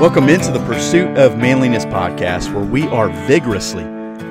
Welcome 0.00 0.28
into 0.28 0.50
the 0.50 0.58
Pursuit 0.66 1.16
of 1.16 1.38
Manliness 1.38 1.84
podcast, 1.84 2.52
where 2.52 2.64
we 2.64 2.82
are 2.88 3.10
vigorously 3.28 3.84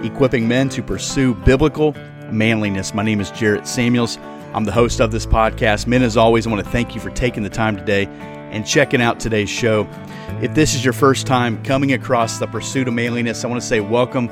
equipping 0.05 0.45
men 0.45 0.67
to 0.69 0.83
pursue 0.83 1.35
biblical 1.35 1.95
manliness. 2.29 2.93
My 2.93 3.01
name 3.01 3.21
is 3.21 3.31
Jarrett 3.31 3.65
Samuels. 3.65 4.17
I'm 4.53 4.65
the 4.65 4.73
host 4.73 4.99
of 4.99 5.13
this 5.13 5.25
podcast. 5.25 5.87
Men, 5.87 6.03
as 6.03 6.17
always, 6.17 6.45
I 6.45 6.50
want 6.50 6.66
to 6.66 6.70
thank 6.70 6.93
you 6.93 7.00
for 7.00 7.11
taking 7.11 7.43
the 7.43 7.50
time 7.50 7.77
today 7.77 8.07
and 8.52 8.68
checking 8.68 9.02
out 9.02 9.21
today's 9.21 9.50
show. 9.50 9.88
If 10.41 10.54
this 10.54 10.75
is 10.75 10.84
your 10.84 10.94
first 10.94 11.25
time 11.25 11.64
coming 11.64 11.94
across 11.94 12.39
the 12.39 12.48
Pursuit 12.48 12.89
of 12.89 12.94
Manliness, 12.94 13.46
I 13.46 13.48
want 13.48 13.62
to 13.62 13.68
say 13.68 13.80
welcome. 13.80 14.28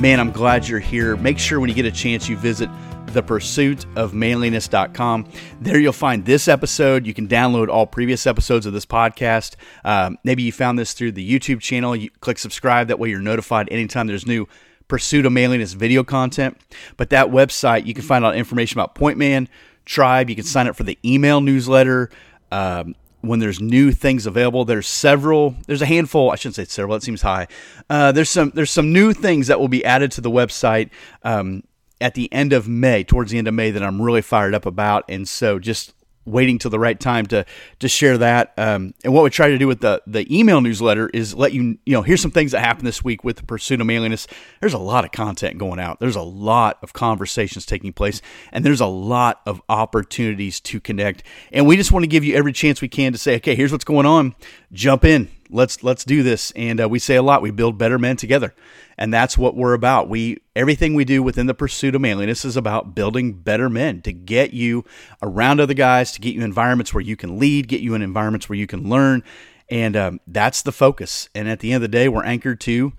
Man, 0.00 0.18
I'm 0.18 0.32
glad 0.32 0.66
you're 0.66 0.78
here. 0.78 1.14
Make 1.14 1.38
sure 1.38 1.60
when 1.60 1.68
you 1.68 1.74
get 1.74 1.84
a 1.84 1.92
chance, 1.92 2.26
you 2.26 2.38
visit 2.38 2.70
thepursuitofmanliness.com. 3.10 5.28
There 5.60 5.78
you'll 5.78 5.92
find 5.92 6.24
this 6.24 6.48
episode. 6.48 7.06
You 7.06 7.14
can 7.14 7.28
download 7.28 7.68
all 7.68 7.86
previous 7.86 8.26
episodes 8.26 8.66
of 8.66 8.72
this 8.72 8.86
podcast. 8.86 9.56
Um, 9.84 10.18
maybe 10.24 10.42
you 10.42 10.52
found 10.52 10.78
this 10.78 10.92
through 10.92 11.12
the 11.12 11.28
YouTube 11.28 11.60
channel. 11.60 11.94
You 11.94 12.10
click 12.20 12.38
subscribe. 12.38 12.88
That 12.88 12.98
way 12.98 13.10
you're 13.10 13.20
notified 13.20 13.68
anytime 13.70 14.06
there's 14.06 14.26
new 14.26 14.46
Pursuit 14.88 15.24
of 15.24 15.32
Manliness 15.32 15.72
video 15.72 16.02
content. 16.02 16.58
But 16.96 17.10
that 17.10 17.28
website, 17.28 17.86
you 17.86 17.94
can 17.94 18.02
find 18.02 18.24
out 18.24 18.34
information 18.34 18.78
about 18.78 18.94
Point 18.94 19.18
Man 19.18 19.48
Tribe. 19.84 20.28
You 20.28 20.36
can 20.36 20.44
sign 20.44 20.66
up 20.66 20.76
for 20.76 20.82
the 20.82 20.98
email 21.04 21.40
newsletter. 21.40 22.10
Um, 22.50 22.96
when 23.22 23.38
there's 23.38 23.60
new 23.60 23.92
things 23.92 24.26
available. 24.26 24.64
There's 24.64 24.86
several. 24.86 25.54
There's 25.66 25.82
a 25.82 25.86
handful. 25.86 26.30
I 26.30 26.36
shouldn't 26.36 26.56
say 26.56 26.64
several. 26.64 26.96
It 26.96 27.02
seems 27.02 27.22
high. 27.22 27.46
Uh, 27.88 28.12
there's 28.12 28.30
some. 28.30 28.52
There's 28.54 28.70
some 28.70 28.92
new 28.92 29.12
things 29.12 29.46
that 29.48 29.60
will 29.60 29.68
be 29.68 29.84
added 29.84 30.12
to 30.12 30.20
the 30.20 30.30
website. 30.30 30.90
Um, 31.22 31.62
at 32.00 32.14
the 32.14 32.32
end 32.32 32.52
of 32.52 32.68
May, 32.68 33.04
towards 33.04 33.30
the 33.30 33.38
end 33.38 33.48
of 33.48 33.54
May, 33.54 33.70
that 33.70 33.82
I'm 33.82 34.00
really 34.00 34.22
fired 34.22 34.54
up 34.54 34.66
about. 34.66 35.04
And 35.08 35.28
so 35.28 35.58
just 35.58 35.94
waiting 36.26 36.58
till 36.58 36.70
the 36.70 36.78
right 36.78 36.98
time 36.98 37.26
to 37.26 37.44
to 37.78 37.88
share 37.88 38.18
that. 38.18 38.52
Um, 38.56 38.94
and 39.04 39.12
what 39.12 39.24
we 39.24 39.30
try 39.30 39.48
to 39.48 39.58
do 39.58 39.66
with 39.66 39.80
the 39.80 40.02
the 40.06 40.26
email 40.34 40.60
newsletter 40.60 41.08
is 41.12 41.34
let 41.34 41.52
you 41.52 41.78
you 41.84 41.92
know 41.92 42.02
here's 42.02 42.22
some 42.22 42.30
things 42.30 42.52
that 42.52 42.60
happened 42.60 42.86
this 42.86 43.02
week 43.02 43.24
with 43.24 43.36
the 43.36 43.44
pursuit 43.44 43.80
of 43.80 43.86
manliness. 43.86 44.26
There's 44.60 44.74
a 44.74 44.78
lot 44.78 45.04
of 45.04 45.12
content 45.12 45.58
going 45.58 45.80
out. 45.80 46.00
There's 46.00 46.16
a 46.16 46.22
lot 46.22 46.78
of 46.82 46.92
conversations 46.92 47.66
taking 47.66 47.92
place, 47.92 48.20
and 48.52 48.64
there's 48.64 48.80
a 48.80 48.86
lot 48.86 49.40
of 49.46 49.60
opportunities 49.68 50.60
to 50.60 50.80
connect. 50.80 51.22
And 51.52 51.66
we 51.66 51.76
just 51.76 51.92
want 51.92 52.04
to 52.04 52.08
give 52.08 52.24
you 52.24 52.36
every 52.36 52.52
chance 52.52 52.80
we 52.80 52.88
can 52.88 53.12
to 53.12 53.18
say, 53.18 53.36
okay, 53.36 53.54
here's 53.54 53.72
what's 53.72 53.84
going 53.84 54.06
on. 54.06 54.34
Jump 54.72 55.04
in. 55.04 55.28
Let's 55.50 55.82
let's 55.82 56.04
do 56.04 56.22
this. 56.22 56.52
And 56.52 56.80
uh, 56.80 56.88
we 56.88 56.98
say 56.98 57.16
a 57.16 57.22
lot. 57.22 57.42
We 57.42 57.50
build 57.50 57.78
better 57.78 57.98
men 57.98 58.16
together 58.16 58.54
and 59.00 59.12
that's 59.12 59.38
what 59.38 59.56
we're 59.56 59.72
about. 59.72 60.10
We 60.10 60.42
everything 60.54 60.94
we 60.94 61.06
do 61.06 61.22
within 61.22 61.46
the 61.46 61.54
pursuit 61.54 61.94
of 61.94 62.02
manliness 62.02 62.44
is 62.44 62.56
about 62.56 62.94
building 62.94 63.32
better 63.32 63.70
men 63.70 64.02
to 64.02 64.12
get 64.12 64.52
you 64.52 64.84
around 65.22 65.58
other 65.58 65.74
guys, 65.74 66.12
to 66.12 66.20
get 66.20 66.34
you 66.34 66.44
environments 66.44 66.92
where 66.92 67.00
you 67.00 67.16
can 67.16 67.38
lead, 67.38 67.66
get 67.66 67.80
you 67.80 67.94
in 67.94 68.02
environments 68.02 68.48
where 68.48 68.58
you 68.58 68.66
can 68.66 68.88
learn, 68.88 69.24
and 69.70 69.96
um, 69.96 70.20
that's 70.26 70.60
the 70.60 70.70
focus. 70.70 71.30
And 71.34 71.48
at 71.48 71.60
the 71.60 71.72
end 71.72 71.76
of 71.76 71.90
the 71.90 71.96
day, 71.96 72.08
we're 72.10 72.24
anchored 72.24 72.60
to 72.60 72.92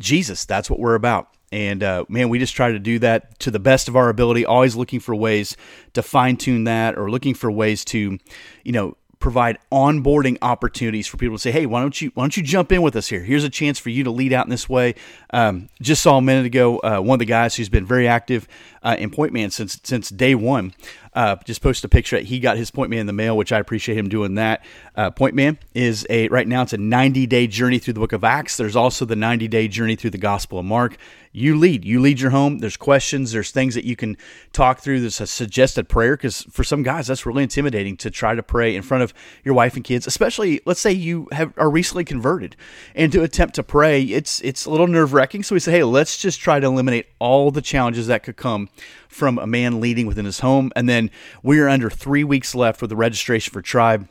Jesus. 0.00 0.44
That's 0.44 0.68
what 0.68 0.80
we're 0.80 0.96
about. 0.96 1.28
And 1.52 1.82
uh, 1.82 2.04
man, 2.08 2.28
we 2.28 2.40
just 2.40 2.54
try 2.54 2.72
to 2.72 2.78
do 2.78 2.98
that 2.98 3.38
to 3.40 3.52
the 3.52 3.58
best 3.60 3.88
of 3.88 3.96
our 3.96 4.08
ability, 4.08 4.44
always 4.44 4.74
looking 4.74 5.00
for 5.00 5.14
ways 5.14 5.56
to 5.94 6.02
fine 6.02 6.36
tune 6.36 6.64
that 6.64 6.98
or 6.98 7.08
looking 7.08 7.34
for 7.34 7.50
ways 7.50 7.84
to, 7.86 8.18
you 8.64 8.72
know, 8.72 8.96
provide 9.20 9.58
onboarding 9.70 10.38
opportunities 10.42 11.06
for 11.06 11.16
people 11.18 11.36
to 11.36 11.40
say, 11.40 11.52
"Hey, 11.52 11.66
why 11.66 11.80
don't 11.80 12.00
you 12.00 12.10
why 12.14 12.24
don't 12.24 12.36
you 12.36 12.42
jump 12.42 12.72
in 12.72 12.82
with 12.82 12.96
us 12.96 13.08
here? 13.08 13.20
Here's 13.20 13.44
a 13.44 13.50
chance 13.50 13.78
for 13.78 13.90
you 13.90 14.02
to 14.04 14.10
lead 14.10 14.32
out 14.32 14.46
in 14.46 14.50
this 14.50 14.68
way." 14.68 14.94
Um, 15.32 15.68
just 15.80 16.02
saw 16.02 16.18
a 16.18 16.22
minute 16.22 16.46
ago 16.46 16.78
uh, 16.78 16.98
one 17.00 17.16
of 17.16 17.18
the 17.20 17.26
guys 17.26 17.54
who's 17.54 17.68
been 17.68 17.86
very 17.86 18.08
active 18.08 18.48
uh, 18.82 18.96
in 18.98 19.10
Point 19.10 19.32
Man 19.32 19.50
since 19.50 19.78
since 19.82 20.08
day 20.10 20.34
one. 20.34 20.72
Uh, 21.12 21.34
just 21.44 21.60
posted 21.60 21.86
a 21.86 21.88
picture 21.88 22.16
that 22.16 22.26
he 22.26 22.38
got 22.38 22.56
his 22.56 22.70
Point 22.70 22.90
Man 22.90 23.00
in 23.00 23.06
the 23.06 23.12
mail, 23.12 23.36
which 23.36 23.50
I 23.50 23.58
appreciate 23.58 23.98
him 23.98 24.08
doing 24.08 24.36
that. 24.36 24.64
Uh, 24.94 25.10
Point 25.10 25.34
Man 25.34 25.58
is 25.74 26.06
a 26.08 26.28
right 26.28 26.46
now 26.46 26.62
it's 26.62 26.72
a 26.72 26.78
90 26.78 27.26
day 27.26 27.46
journey 27.46 27.78
through 27.78 27.94
the 27.94 28.00
Book 28.00 28.12
of 28.12 28.22
Acts. 28.22 28.56
There's 28.56 28.76
also 28.76 29.04
the 29.04 29.16
90 29.16 29.48
day 29.48 29.66
journey 29.66 29.96
through 29.96 30.10
the 30.10 30.18
Gospel 30.18 30.60
of 30.60 30.64
Mark. 30.64 30.96
You 31.32 31.56
lead, 31.56 31.84
you 31.84 32.00
lead 32.00 32.20
your 32.20 32.30
home. 32.30 32.58
There's 32.58 32.76
questions, 32.76 33.30
there's 33.30 33.52
things 33.52 33.76
that 33.76 33.84
you 33.84 33.94
can 33.94 34.16
talk 34.52 34.80
through. 34.80 35.00
There's 35.00 35.20
a 35.20 35.28
suggested 35.28 35.88
prayer 35.88 36.16
because 36.16 36.42
for 36.50 36.64
some 36.64 36.82
guys 36.82 37.06
that's 37.06 37.24
really 37.24 37.44
intimidating 37.44 37.96
to 37.98 38.10
try 38.10 38.34
to 38.34 38.42
pray 38.42 38.74
in 38.74 38.82
front 38.82 39.04
of 39.04 39.14
your 39.44 39.54
wife 39.54 39.76
and 39.76 39.84
kids, 39.84 40.06
especially 40.06 40.60
let's 40.64 40.80
say 40.80 40.90
you 40.90 41.28
have 41.32 41.52
are 41.56 41.70
recently 41.70 42.04
converted 42.04 42.56
and 42.94 43.12
to 43.12 43.22
attempt 43.22 43.56
to 43.56 43.62
pray, 43.62 44.02
it's 44.02 44.40
it's 44.42 44.64
a 44.64 44.70
little 44.70 44.88
nerve 44.88 45.12
wracking. 45.12 45.42
So 45.42 45.54
we 45.54 45.60
say, 45.60 45.72
hey, 45.72 45.84
let's 45.84 46.18
just 46.18 46.40
try 46.40 46.58
to 46.60 46.66
eliminate 46.66 47.06
all 47.18 47.50
the 47.50 47.62
challenges 47.62 48.06
that 48.06 48.22
could 48.22 48.36
come 48.36 48.68
from 49.08 49.38
a 49.38 49.46
man 49.46 49.80
leading 49.80 50.06
within 50.06 50.24
his 50.24 50.40
home. 50.40 50.70
And 50.76 50.88
then 50.88 51.10
we 51.42 51.60
are 51.60 51.68
under 51.68 51.90
three 51.90 52.24
weeks 52.24 52.54
left 52.54 52.80
with 52.80 52.90
the 52.90 52.96
registration 52.96 53.52
for 53.52 53.62
Tribe. 53.62 54.08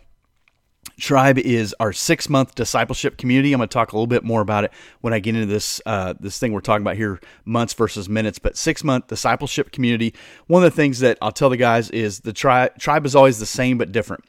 Tribe 1.00 1.38
is 1.38 1.74
our 1.80 1.94
six 1.94 2.30
month 2.30 2.56
discipleship 2.56 3.18
community. 3.18 3.54
I'm 3.54 3.60
going 3.60 3.70
to 3.70 3.74
talk 3.74 3.94
a 3.94 3.96
little 3.96 4.08
bit 4.08 4.24
more 4.24 4.42
about 4.42 4.66
it 4.66 4.72
when 5.02 5.14
I 5.14 5.20
get 5.20 5.36
into 5.36 5.48
this 5.48 5.82
uh, 5.86 6.14
this 6.20 6.40
thing 6.40 6.52
we're 6.52 6.60
talking 6.60 6.84
about 6.84 6.98
here, 6.98 7.20
months 7.46 7.74
versus 7.74 8.10
minutes. 8.10 8.40
But 8.40 8.58
six 8.58 8.84
month 8.84 9.08
discipleship 9.08 9.72
community. 9.72 10.14
One 10.48 10.64
of 10.64 10.72
the 10.72 10.76
things 10.76 11.00
that 11.00 11.18
I'll 11.22 11.32
tell 11.32 11.50
the 11.50 11.58
guys 11.58 11.90
is 11.90 12.22
the 12.22 12.34
tri- 12.34 12.70
tribe 12.80 13.06
is 13.06 13.16
always 13.16 13.40
the 13.40 13.46
same 13.46 13.78
but 13.78 13.92
different. 13.92 14.26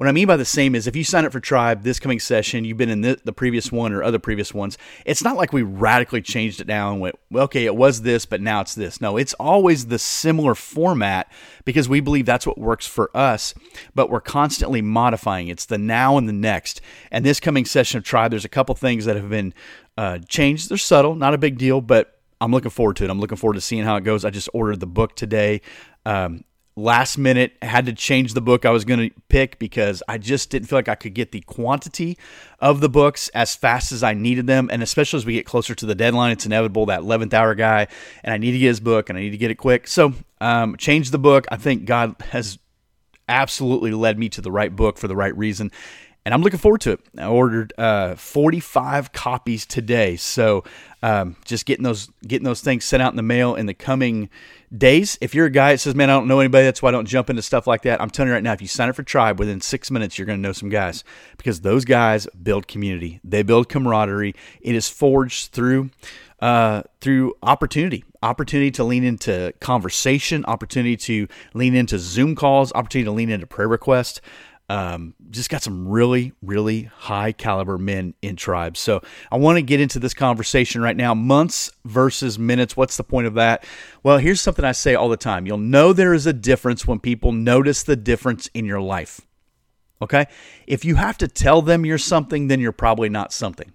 What 0.00 0.08
I 0.08 0.12
mean 0.12 0.28
by 0.28 0.38
the 0.38 0.46
same 0.46 0.74
is 0.74 0.86
if 0.86 0.96
you 0.96 1.04
sign 1.04 1.26
up 1.26 1.32
for 1.32 1.40
Tribe 1.40 1.82
this 1.82 2.00
coming 2.00 2.20
session, 2.20 2.64
you've 2.64 2.78
been 2.78 2.88
in 2.88 3.02
the, 3.02 3.20
the 3.22 3.34
previous 3.34 3.70
one 3.70 3.92
or 3.92 4.02
other 4.02 4.18
previous 4.18 4.54
ones, 4.54 4.78
it's 5.04 5.22
not 5.22 5.36
like 5.36 5.52
we 5.52 5.60
radically 5.60 6.22
changed 6.22 6.58
it 6.58 6.66
down 6.66 6.92
and 6.92 7.02
went, 7.02 7.18
well, 7.30 7.44
okay, 7.44 7.66
it 7.66 7.76
was 7.76 8.00
this, 8.00 8.24
but 8.24 8.40
now 8.40 8.62
it's 8.62 8.74
this. 8.74 9.02
No, 9.02 9.18
it's 9.18 9.34
always 9.34 9.88
the 9.88 9.98
similar 9.98 10.54
format 10.54 11.30
because 11.66 11.86
we 11.86 12.00
believe 12.00 12.24
that's 12.24 12.46
what 12.46 12.56
works 12.56 12.86
for 12.86 13.14
us, 13.14 13.52
but 13.94 14.08
we're 14.08 14.22
constantly 14.22 14.80
modifying. 14.80 15.48
It's 15.48 15.66
the 15.66 15.76
now 15.76 16.16
and 16.16 16.26
the 16.26 16.32
next. 16.32 16.80
And 17.10 17.22
this 17.22 17.38
coming 17.38 17.66
session 17.66 17.98
of 17.98 18.04
Tribe, 18.04 18.30
there's 18.30 18.46
a 18.46 18.48
couple 18.48 18.74
things 18.74 19.04
that 19.04 19.16
have 19.16 19.28
been 19.28 19.52
uh, 19.98 20.20
changed. 20.26 20.70
They're 20.70 20.78
subtle, 20.78 21.14
not 21.14 21.34
a 21.34 21.38
big 21.38 21.58
deal, 21.58 21.82
but 21.82 22.18
I'm 22.40 22.52
looking 22.52 22.70
forward 22.70 22.96
to 22.96 23.04
it. 23.04 23.10
I'm 23.10 23.20
looking 23.20 23.36
forward 23.36 23.56
to 23.56 23.60
seeing 23.60 23.84
how 23.84 23.96
it 23.96 24.04
goes. 24.04 24.24
I 24.24 24.30
just 24.30 24.48
ordered 24.54 24.80
the 24.80 24.86
book 24.86 25.14
today. 25.14 25.60
Um, 26.06 26.44
last 26.80 27.18
minute 27.18 27.52
had 27.62 27.86
to 27.86 27.92
change 27.92 28.34
the 28.34 28.40
book 28.40 28.64
I 28.64 28.70
was 28.70 28.84
going 28.84 29.10
to 29.10 29.14
pick 29.28 29.58
because 29.58 30.02
I 30.08 30.18
just 30.18 30.50
didn't 30.50 30.68
feel 30.68 30.78
like 30.78 30.88
I 30.88 30.94
could 30.94 31.14
get 31.14 31.32
the 31.32 31.40
quantity 31.42 32.18
of 32.58 32.80
the 32.80 32.88
books 32.88 33.28
as 33.28 33.54
fast 33.54 33.92
as 33.92 34.02
I 34.02 34.14
needed 34.14 34.46
them. 34.46 34.68
And 34.72 34.82
especially 34.82 35.18
as 35.18 35.26
we 35.26 35.34
get 35.34 35.46
closer 35.46 35.74
to 35.74 35.86
the 35.86 35.94
deadline, 35.94 36.32
it's 36.32 36.46
inevitable 36.46 36.86
that 36.86 37.00
11th 37.00 37.34
hour 37.34 37.54
guy, 37.54 37.86
and 38.24 38.34
I 38.34 38.38
need 38.38 38.52
to 38.52 38.58
get 38.58 38.68
his 38.68 38.80
book 38.80 39.08
and 39.08 39.18
I 39.18 39.22
need 39.22 39.30
to 39.30 39.38
get 39.38 39.50
it 39.50 39.56
quick. 39.56 39.86
So, 39.86 40.14
um, 40.40 40.76
change 40.76 41.10
the 41.10 41.18
book. 41.18 41.46
I 41.50 41.56
think 41.56 41.84
God 41.84 42.16
has 42.30 42.58
absolutely 43.28 43.92
led 43.92 44.18
me 44.18 44.28
to 44.28 44.40
the 44.40 44.50
right 44.50 44.74
book 44.74 44.98
for 44.98 45.06
the 45.06 45.16
right 45.16 45.36
reason 45.36 45.70
and 46.24 46.34
I'm 46.34 46.42
looking 46.42 46.58
forward 46.58 46.82
to 46.82 46.92
it. 46.92 47.00
I 47.16 47.26
ordered 47.26 47.72
uh, 47.78 48.14
45 48.14 49.12
copies 49.12 49.64
today, 49.64 50.16
so 50.16 50.64
um, 51.02 51.36
just 51.44 51.64
getting 51.64 51.82
those 51.82 52.10
getting 52.26 52.44
those 52.44 52.60
things 52.60 52.84
sent 52.84 53.02
out 53.02 53.12
in 53.12 53.16
the 53.16 53.22
mail 53.22 53.54
in 53.54 53.66
the 53.66 53.74
coming 53.74 54.28
days. 54.76 55.16
If 55.20 55.34
you're 55.34 55.46
a 55.46 55.50
guy 55.50 55.72
that 55.72 55.78
says, 55.78 55.94
"Man, 55.94 56.10
I 56.10 56.14
don't 56.14 56.28
know 56.28 56.40
anybody," 56.40 56.64
that's 56.64 56.82
why 56.82 56.90
I 56.90 56.92
don't 56.92 57.06
jump 57.06 57.30
into 57.30 57.42
stuff 57.42 57.66
like 57.66 57.82
that. 57.82 58.00
I'm 58.00 58.10
telling 58.10 58.28
you 58.28 58.34
right 58.34 58.42
now, 58.42 58.52
if 58.52 58.60
you 58.60 58.68
sign 58.68 58.88
up 58.88 58.96
for 58.96 59.02
Tribe, 59.02 59.38
within 59.38 59.60
six 59.60 59.90
minutes 59.90 60.18
you're 60.18 60.26
going 60.26 60.38
to 60.38 60.42
know 60.42 60.52
some 60.52 60.68
guys 60.68 61.04
because 61.38 61.62
those 61.62 61.84
guys 61.84 62.26
build 62.42 62.68
community. 62.68 63.20
They 63.24 63.42
build 63.42 63.68
camaraderie. 63.68 64.34
It 64.60 64.74
is 64.74 64.88
forged 64.88 65.52
through 65.52 65.90
uh, 66.40 66.82
through 67.00 67.34
opportunity, 67.42 68.04
opportunity 68.22 68.70
to 68.72 68.84
lean 68.84 69.04
into 69.04 69.52
conversation, 69.60 70.44
opportunity 70.46 70.96
to 70.96 71.28
lean 71.54 71.74
into 71.74 71.98
Zoom 71.98 72.34
calls, 72.34 72.72
opportunity 72.72 73.04
to 73.04 73.12
lean 73.12 73.30
into 73.30 73.46
prayer 73.46 73.68
requests. 73.68 74.20
Um, 74.70 75.14
just 75.30 75.50
got 75.50 75.64
some 75.64 75.88
really, 75.88 76.32
really 76.42 76.84
high 76.84 77.32
caliber 77.32 77.76
men 77.76 78.14
in 78.22 78.36
tribes. 78.36 78.78
So 78.78 79.02
I 79.32 79.36
want 79.36 79.56
to 79.56 79.62
get 79.62 79.80
into 79.80 79.98
this 79.98 80.14
conversation 80.14 80.80
right 80.80 80.96
now. 80.96 81.12
Months 81.12 81.72
versus 81.84 82.38
minutes. 82.38 82.76
What's 82.76 82.96
the 82.96 83.02
point 83.02 83.26
of 83.26 83.34
that? 83.34 83.64
Well, 84.04 84.18
here's 84.18 84.40
something 84.40 84.64
I 84.64 84.70
say 84.70 84.94
all 84.94 85.08
the 85.08 85.16
time. 85.16 85.44
You'll 85.44 85.58
know 85.58 85.92
there 85.92 86.14
is 86.14 86.26
a 86.26 86.32
difference 86.32 86.86
when 86.86 87.00
people 87.00 87.32
notice 87.32 87.82
the 87.82 87.96
difference 87.96 88.48
in 88.54 88.64
your 88.64 88.80
life. 88.80 89.20
Okay? 90.00 90.26
If 90.68 90.84
you 90.84 90.94
have 90.94 91.18
to 91.18 91.26
tell 91.26 91.62
them 91.62 91.84
you're 91.84 91.98
something, 91.98 92.46
then 92.46 92.60
you're 92.60 92.70
probably 92.70 93.08
not 93.08 93.32
something 93.32 93.74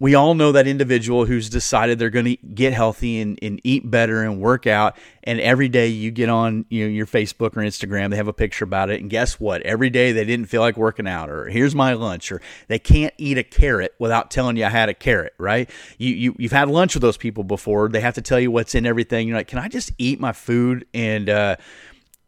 we 0.00 0.14
all 0.14 0.32
know 0.32 0.50
that 0.50 0.66
individual 0.66 1.26
who's 1.26 1.50
decided 1.50 1.98
they're 1.98 2.08
going 2.08 2.24
to 2.24 2.36
get 2.54 2.72
healthy 2.72 3.20
and, 3.20 3.38
and 3.42 3.60
eat 3.64 3.88
better 3.90 4.22
and 4.22 4.40
work 4.40 4.66
out. 4.66 4.96
And 5.22 5.38
every 5.38 5.68
day 5.68 5.88
you 5.88 6.10
get 6.10 6.30
on 6.30 6.64
you 6.70 6.84
know, 6.84 6.90
your 6.90 7.04
Facebook 7.04 7.54
or 7.54 7.60
Instagram, 7.60 8.08
they 8.08 8.16
have 8.16 8.26
a 8.26 8.32
picture 8.32 8.64
about 8.64 8.88
it. 8.88 9.02
And 9.02 9.10
guess 9.10 9.38
what? 9.38 9.60
Every 9.60 9.90
day 9.90 10.12
they 10.12 10.24
didn't 10.24 10.46
feel 10.46 10.62
like 10.62 10.78
working 10.78 11.06
out, 11.06 11.28
or 11.28 11.50
here's 11.50 11.74
my 11.74 11.92
lunch, 11.92 12.32
or 12.32 12.40
they 12.66 12.78
can't 12.78 13.12
eat 13.18 13.36
a 13.36 13.42
carrot 13.42 13.94
without 13.98 14.30
telling 14.30 14.56
you 14.56 14.64
I 14.64 14.70
had 14.70 14.88
a 14.88 14.94
carrot, 14.94 15.34
right? 15.36 15.68
You, 15.98 16.14
you, 16.14 16.34
you've 16.38 16.52
had 16.52 16.70
lunch 16.70 16.94
with 16.94 17.02
those 17.02 17.18
people 17.18 17.44
before. 17.44 17.90
They 17.90 18.00
have 18.00 18.14
to 18.14 18.22
tell 18.22 18.40
you 18.40 18.50
what's 18.50 18.74
in 18.74 18.86
everything. 18.86 19.28
You're 19.28 19.36
like, 19.36 19.48
can 19.48 19.58
I 19.58 19.68
just 19.68 19.92
eat 19.98 20.18
my 20.18 20.32
food? 20.32 20.86
And, 20.94 21.28
uh, 21.28 21.56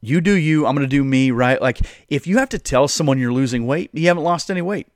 you 0.02 0.20
do 0.20 0.32
you, 0.32 0.66
I'm 0.66 0.74
going 0.74 0.86
to 0.86 0.90
do 0.90 1.04
me, 1.04 1.30
right? 1.30 1.62
Like 1.62 1.78
if 2.08 2.26
you 2.26 2.36
have 2.36 2.50
to 2.50 2.58
tell 2.58 2.86
someone 2.86 3.18
you're 3.18 3.32
losing 3.32 3.66
weight, 3.66 3.88
you 3.94 4.08
haven't 4.08 4.24
lost 4.24 4.50
any 4.50 4.60
weight 4.60 4.88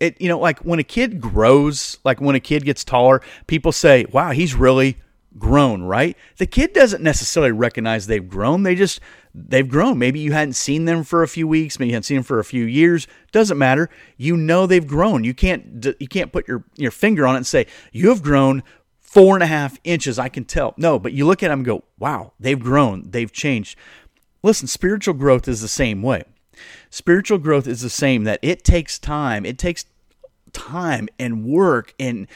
it 0.00 0.20
you 0.20 0.28
know 0.28 0.38
like 0.38 0.58
when 0.60 0.78
a 0.78 0.84
kid 0.84 1.20
grows 1.20 1.98
like 2.04 2.20
when 2.20 2.34
a 2.34 2.40
kid 2.40 2.64
gets 2.64 2.84
taller 2.84 3.22
people 3.46 3.72
say 3.72 4.04
wow 4.12 4.30
he's 4.30 4.54
really 4.54 4.96
grown 5.38 5.82
right 5.82 6.16
the 6.38 6.46
kid 6.46 6.72
doesn't 6.72 7.02
necessarily 7.02 7.52
recognize 7.52 8.06
they've 8.06 8.28
grown 8.28 8.62
they 8.62 8.74
just 8.74 9.00
they've 9.34 9.68
grown. 9.68 9.98
Maybe 9.98 10.20
you 10.20 10.32
hadn't 10.32 10.54
seen 10.54 10.84
them 10.84 11.02
for 11.02 11.22
a 11.22 11.28
few 11.28 11.48
weeks, 11.48 11.78
maybe 11.78 11.88
you 11.88 11.94
hadn't 11.94 12.04
seen 12.04 12.18
them 12.18 12.24
for 12.24 12.38
a 12.38 12.44
few 12.44 12.64
years. 12.64 13.06
Doesn't 13.32 13.58
matter. 13.58 13.90
You 14.16 14.36
know 14.36 14.66
they've 14.66 14.86
grown. 14.86 15.24
You 15.24 15.34
can't 15.34 15.86
you 15.98 16.08
can't 16.08 16.32
put 16.32 16.46
your 16.46 16.64
your 16.76 16.90
finger 16.90 17.26
on 17.26 17.34
it 17.34 17.38
and 17.38 17.46
say 17.46 17.66
you 17.92 18.08
have 18.10 18.22
grown 18.22 18.62
four 19.00 19.34
and 19.34 19.42
a 19.42 19.46
half 19.46 19.78
inches. 19.84 20.18
I 20.18 20.28
can 20.28 20.44
tell. 20.44 20.74
No, 20.76 20.98
but 20.98 21.12
you 21.12 21.26
look 21.26 21.42
at 21.42 21.48
them 21.48 21.60
and 21.60 21.66
go, 21.66 21.84
wow, 21.98 22.32
they've 22.38 22.58
grown. 22.58 23.10
They've 23.10 23.32
changed. 23.32 23.78
Listen, 24.42 24.68
spiritual 24.68 25.14
growth 25.14 25.48
is 25.48 25.60
the 25.60 25.68
same 25.68 26.02
way. 26.02 26.24
Spiritual 26.94 27.38
growth 27.38 27.66
is 27.66 27.80
the 27.80 27.90
same. 27.90 28.22
That 28.22 28.38
it 28.40 28.62
takes 28.62 29.00
time. 29.00 29.44
It 29.44 29.58
takes 29.58 29.84
time 30.52 31.08
and 31.18 31.44
work 31.44 31.92
and 31.98 32.28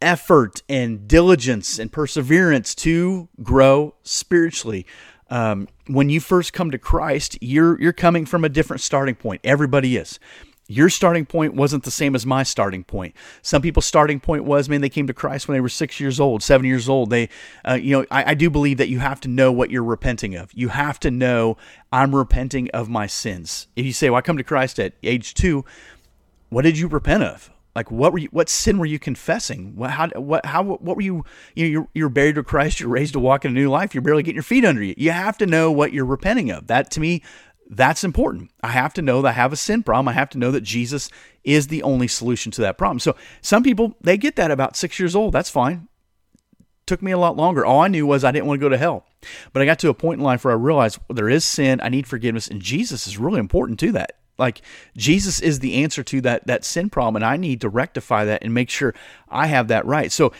effort 0.00 0.62
and 0.68 1.08
diligence 1.08 1.80
and 1.80 1.90
perseverance 1.90 2.76
to 2.76 3.28
grow 3.42 3.96
spiritually. 4.04 4.86
Um, 5.30 5.66
when 5.88 6.10
you 6.10 6.20
first 6.20 6.52
come 6.52 6.70
to 6.70 6.78
Christ, 6.78 7.38
you're 7.40 7.80
you're 7.82 7.92
coming 7.92 8.24
from 8.24 8.44
a 8.44 8.48
different 8.48 8.82
starting 8.82 9.16
point. 9.16 9.40
Everybody 9.42 9.96
is. 9.96 10.20
Your 10.66 10.88
starting 10.88 11.26
point 11.26 11.54
wasn't 11.54 11.84
the 11.84 11.90
same 11.90 12.14
as 12.14 12.24
my 12.24 12.42
starting 12.42 12.84
point. 12.84 13.14
Some 13.42 13.60
people's 13.60 13.84
starting 13.84 14.18
point 14.18 14.44
was, 14.44 14.68
man, 14.68 14.80
they 14.80 14.88
came 14.88 15.06
to 15.06 15.14
Christ 15.14 15.46
when 15.46 15.54
they 15.56 15.60
were 15.60 15.68
six 15.68 16.00
years 16.00 16.18
old, 16.18 16.42
seven 16.42 16.66
years 16.66 16.88
old. 16.88 17.10
They, 17.10 17.28
uh, 17.68 17.74
you 17.74 17.98
know, 17.98 18.06
I, 18.10 18.30
I 18.30 18.34
do 18.34 18.48
believe 18.48 18.78
that 18.78 18.88
you 18.88 18.98
have 19.00 19.20
to 19.22 19.28
know 19.28 19.52
what 19.52 19.70
you're 19.70 19.84
repenting 19.84 20.34
of. 20.34 20.50
You 20.54 20.68
have 20.68 20.98
to 21.00 21.10
know 21.10 21.58
I'm 21.92 22.14
repenting 22.14 22.70
of 22.70 22.88
my 22.88 23.06
sins. 23.06 23.66
If 23.76 23.84
you 23.84 23.92
say, 23.92 24.08
well, 24.08 24.18
I 24.18 24.22
come 24.22 24.38
to 24.38 24.44
Christ 24.44 24.78
at 24.78 24.94
age 25.02 25.34
two, 25.34 25.66
what 26.48 26.62
did 26.62 26.78
you 26.78 26.88
repent 26.88 27.24
of? 27.24 27.50
Like 27.74 27.90
what 27.90 28.12
were 28.12 28.18
you? 28.18 28.28
What 28.30 28.48
sin 28.48 28.78
were 28.78 28.86
you 28.86 29.00
confessing? 29.00 29.74
What 29.74 29.90
how 29.90 30.08
what 30.10 30.46
how 30.46 30.62
what 30.62 30.96
were 30.96 31.02
you? 31.02 31.24
You 31.56 31.64
know, 31.64 31.70
you're, 31.70 31.88
you're 31.92 32.08
buried 32.08 32.36
with 32.36 32.46
Christ. 32.46 32.78
You're 32.78 32.88
raised 32.88 33.14
to 33.14 33.18
walk 33.18 33.44
in 33.44 33.50
a 33.50 33.54
new 33.54 33.68
life. 33.68 33.94
You're 33.94 34.02
barely 34.02 34.22
getting 34.22 34.36
your 34.36 34.44
feet 34.44 34.64
under 34.64 34.82
you. 34.82 34.94
You 34.96 35.10
have 35.10 35.36
to 35.38 35.46
know 35.46 35.72
what 35.72 35.92
you're 35.92 36.04
repenting 36.04 36.50
of. 36.52 36.68
That 36.68 36.92
to 36.92 37.00
me, 37.00 37.22
that's 37.70 38.04
important. 38.04 38.50
I 38.62 38.68
have 38.68 38.94
to 38.94 39.02
know 39.02 39.22
that 39.22 39.28
I 39.28 39.32
have 39.32 39.52
a 39.52 39.56
sin 39.56 39.82
problem. 39.82 40.08
I 40.08 40.12
have 40.12 40.30
to 40.30 40.38
know 40.38 40.50
that 40.50 40.62
Jesus 40.62 41.10
is 41.42 41.68
the 41.68 41.82
only 41.82 42.08
solution 42.08 42.52
to 42.52 42.60
that 42.62 42.78
problem. 42.78 42.98
So 42.98 43.16
some 43.40 43.62
people 43.62 43.96
they 44.00 44.16
get 44.16 44.36
that 44.36 44.50
about 44.50 44.76
six 44.76 44.98
years 44.98 45.16
old. 45.16 45.32
That's 45.32 45.50
fine. 45.50 45.88
Took 46.86 47.02
me 47.02 47.12
a 47.12 47.18
lot 47.18 47.36
longer. 47.36 47.64
All 47.64 47.80
I 47.80 47.88
knew 47.88 48.06
was 48.06 48.24
I 48.24 48.30
didn't 48.30 48.46
want 48.46 48.60
to 48.60 48.64
go 48.64 48.68
to 48.68 48.76
hell. 48.76 49.06
But 49.52 49.62
I 49.62 49.64
got 49.64 49.78
to 49.80 49.88
a 49.88 49.94
point 49.94 50.18
in 50.18 50.24
life 50.24 50.44
where 50.44 50.52
I 50.52 50.56
realized 50.56 50.98
well, 51.08 51.16
there 51.16 51.30
is 51.30 51.44
sin. 51.44 51.80
I 51.82 51.88
need 51.88 52.06
forgiveness, 52.06 52.48
and 52.48 52.60
Jesus 52.60 53.06
is 53.06 53.18
really 53.18 53.40
important 53.40 53.78
to 53.80 53.92
that. 53.92 54.18
Like 54.36 54.62
Jesus 54.96 55.40
is 55.40 55.60
the 55.60 55.82
answer 55.82 56.02
to 56.02 56.20
that 56.22 56.46
that 56.46 56.64
sin 56.64 56.90
problem, 56.90 57.16
and 57.16 57.24
I 57.24 57.36
need 57.36 57.60
to 57.62 57.68
rectify 57.68 58.24
that 58.26 58.42
and 58.42 58.52
make 58.52 58.68
sure 58.68 58.94
I 59.28 59.46
have 59.46 59.68
that 59.68 59.86
right. 59.86 60.12
So 60.12 60.32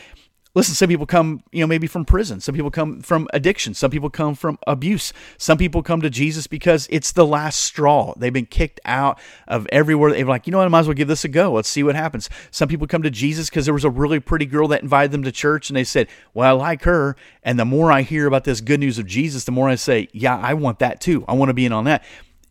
listen, 0.55 0.73
some 0.73 0.89
people 0.89 1.05
come, 1.05 1.43
you 1.51 1.59
know, 1.59 1.67
maybe 1.67 1.85
from 1.85 2.05
prison. 2.05 2.39
Some 2.39 2.55
people 2.55 2.71
come 2.71 3.01
from 3.01 3.27
addiction. 3.33 3.73
Some 3.73 3.91
people 3.91 4.09
come 4.09 4.33
from 4.33 4.57
abuse. 4.65 5.13
Some 5.37 5.57
people 5.57 5.83
come 5.83 6.01
to 6.01 6.09
Jesus 6.09 6.47
because 6.47 6.87
it's 6.89 7.11
the 7.11 7.25
last 7.25 7.59
straw. 7.59 8.13
They've 8.17 8.33
been 8.33 8.45
kicked 8.45 8.79
out 8.85 9.19
of 9.47 9.67
everywhere. 9.71 10.11
They're 10.11 10.25
like, 10.25 10.47
you 10.47 10.51
know 10.51 10.57
what, 10.57 10.65
I 10.65 10.69
might 10.69 10.79
as 10.79 10.87
well 10.87 10.95
give 10.95 11.09
this 11.09 11.25
a 11.25 11.27
go. 11.27 11.51
Let's 11.51 11.69
see 11.69 11.83
what 11.83 11.95
happens. 11.95 12.29
Some 12.49 12.69
people 12.69 12.87
come 12.87 13.03
to 13.03 13.11
Jesus 13.11 13.49
because 13.49 13.65
there 13.65 13.73
was 13.73 13.83
a 13.83 13.89
really 13.89 14.19
pretty 14.19 14.45
girl 14.45 14.67
that 14.69 14.81
invited 14.81 15.11
them 15.11 15.23
to 15.23 15.31
church 15.31 15.69
and 15.69 15.77
they 15.77 15.83
said, 15.83 16.07
well, 16.33 16.47
I 16.47 16.51
like 16.59 16.83
her. 16.83 17.15
And 17.43 17.59
the 17.59 17.65
more 17.65 17.91
I 17.91 18.01
hear 18.01 18.25
about 18.25 18.45
this 18.45 18.61
good 18.61 18.79
news 18.79 18.97
of 18.97 19.05
Jesus, 19.05 19.43
the 19.43 19.51
more 19.51 19.69
I 19.69 19.75
say, 19.75 20.07
yeah, 20.13 20.37
I 20.37 20.53
want 20.53 20.79
that 20.79 21.01
too. 21.01 21.25
I 21.27 21.33
want 21.33 21.49
to 21.49 21.53
be 21.53 21.65
in 21.65 21.73
on 21.73 21.83
that 21.83 22.03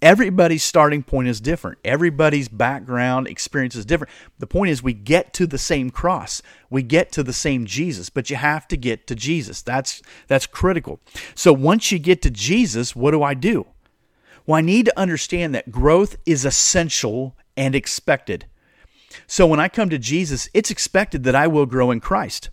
everybody's 0.05 0.63
starting 0.63 1.03
point 1.03 1.27
is 1.27 1.41
different. 1.41 1.79
Everybody's 1.83 2.47
background 2.47 3.27
experience 3.27 3.75
is 3.75 3.87
different. 3.87 4.13
The 4.39 4.47
point 4.47 4.71
is, 4.71 4.83
we 4.83 4.93
get 4.93 5.33
to 5.33 5.47
the 5.47 5.59
same 5.59 5.91
cross, 5.91 6.43
we 6.69 6.83
get 6.83 7.11
to 7.13 7.23
the 7.23 7.33
same 7.33 7.65
Jesus, 7.65 8.11
but 8.11 8.29
you 8.29 8.37
have 8.37 8.69
to 8.69 8.77
get 8.77 9.07
to 9.07 9.15
Jesus. 9.15 9.63
That's 9.63 10.03
that's 10.29 10.47
critical. 10.47 11.01
So 11.35 11.53
once 11.53 11.91
you 11.91 11.99
get 11.99 12.21
to 12.23 12.31
Jesus, 12.31 12.95
what 12.95 13.13
do 13.13 13.23
I 13.23 13.33
do? 13.33 13.67
Well, 14.47 14.59
I 14.59 14.61
need 14.61 14.85
to 14.87 14.99
understand 14.99 15.55
that 15.55 15.73
growth 15.73 16.17
is 16.27 16.45
essential 16.45 17.35
and 17.57 17.75
expected. 17.75 18.45
So 19.27 19.47
when 19.47 19.61
I 19.61 19.69
come 19.69 19.89
to 19.89 19.99
Jesus, 19.99 20.51
it's 20.53 20.71
expected 20.71 21.25
that 21.25 21.35
I 21.35 21.47
will 21.47 21.67
grow 21.67 21.91
in 21.91 22.01
Christ. 22.01 22.51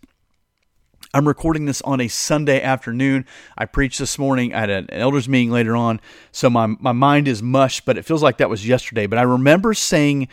I'm 1.13 1.27
recording 1.27 1.65
this 1.65 1.81
on 1.81 1.99
a 1.99 2.07
Sunday 2.07 2.61
afternoon. 2.61 3.25
I 3.57 3.65
preached 3.65 3.99
this 3.99 4.17
morning 4.17 4.53
at 4.53 4.69
an 4.69 4.89
elders 4.91 5.27
meeting 5.27 5.51
later 5.51 5.75
on, 5.75 5.99
so 6.31 6.49
my, 6.49 6.67
my 6.67 6.93
mind 6.93 7.27
is 7.27 7.43
mush, 7.43 7.81
but 7.81 7.97
it 7.97 8.05
feels 8.05 8.23
like 8.23 8.37
that 8.37 8.49
was 8.49 8.65
yesterday. 8.65 9.07
But 9.07 9.19
I 9.19 9.23
remember 9.23 9.73
saying 9.73 10.29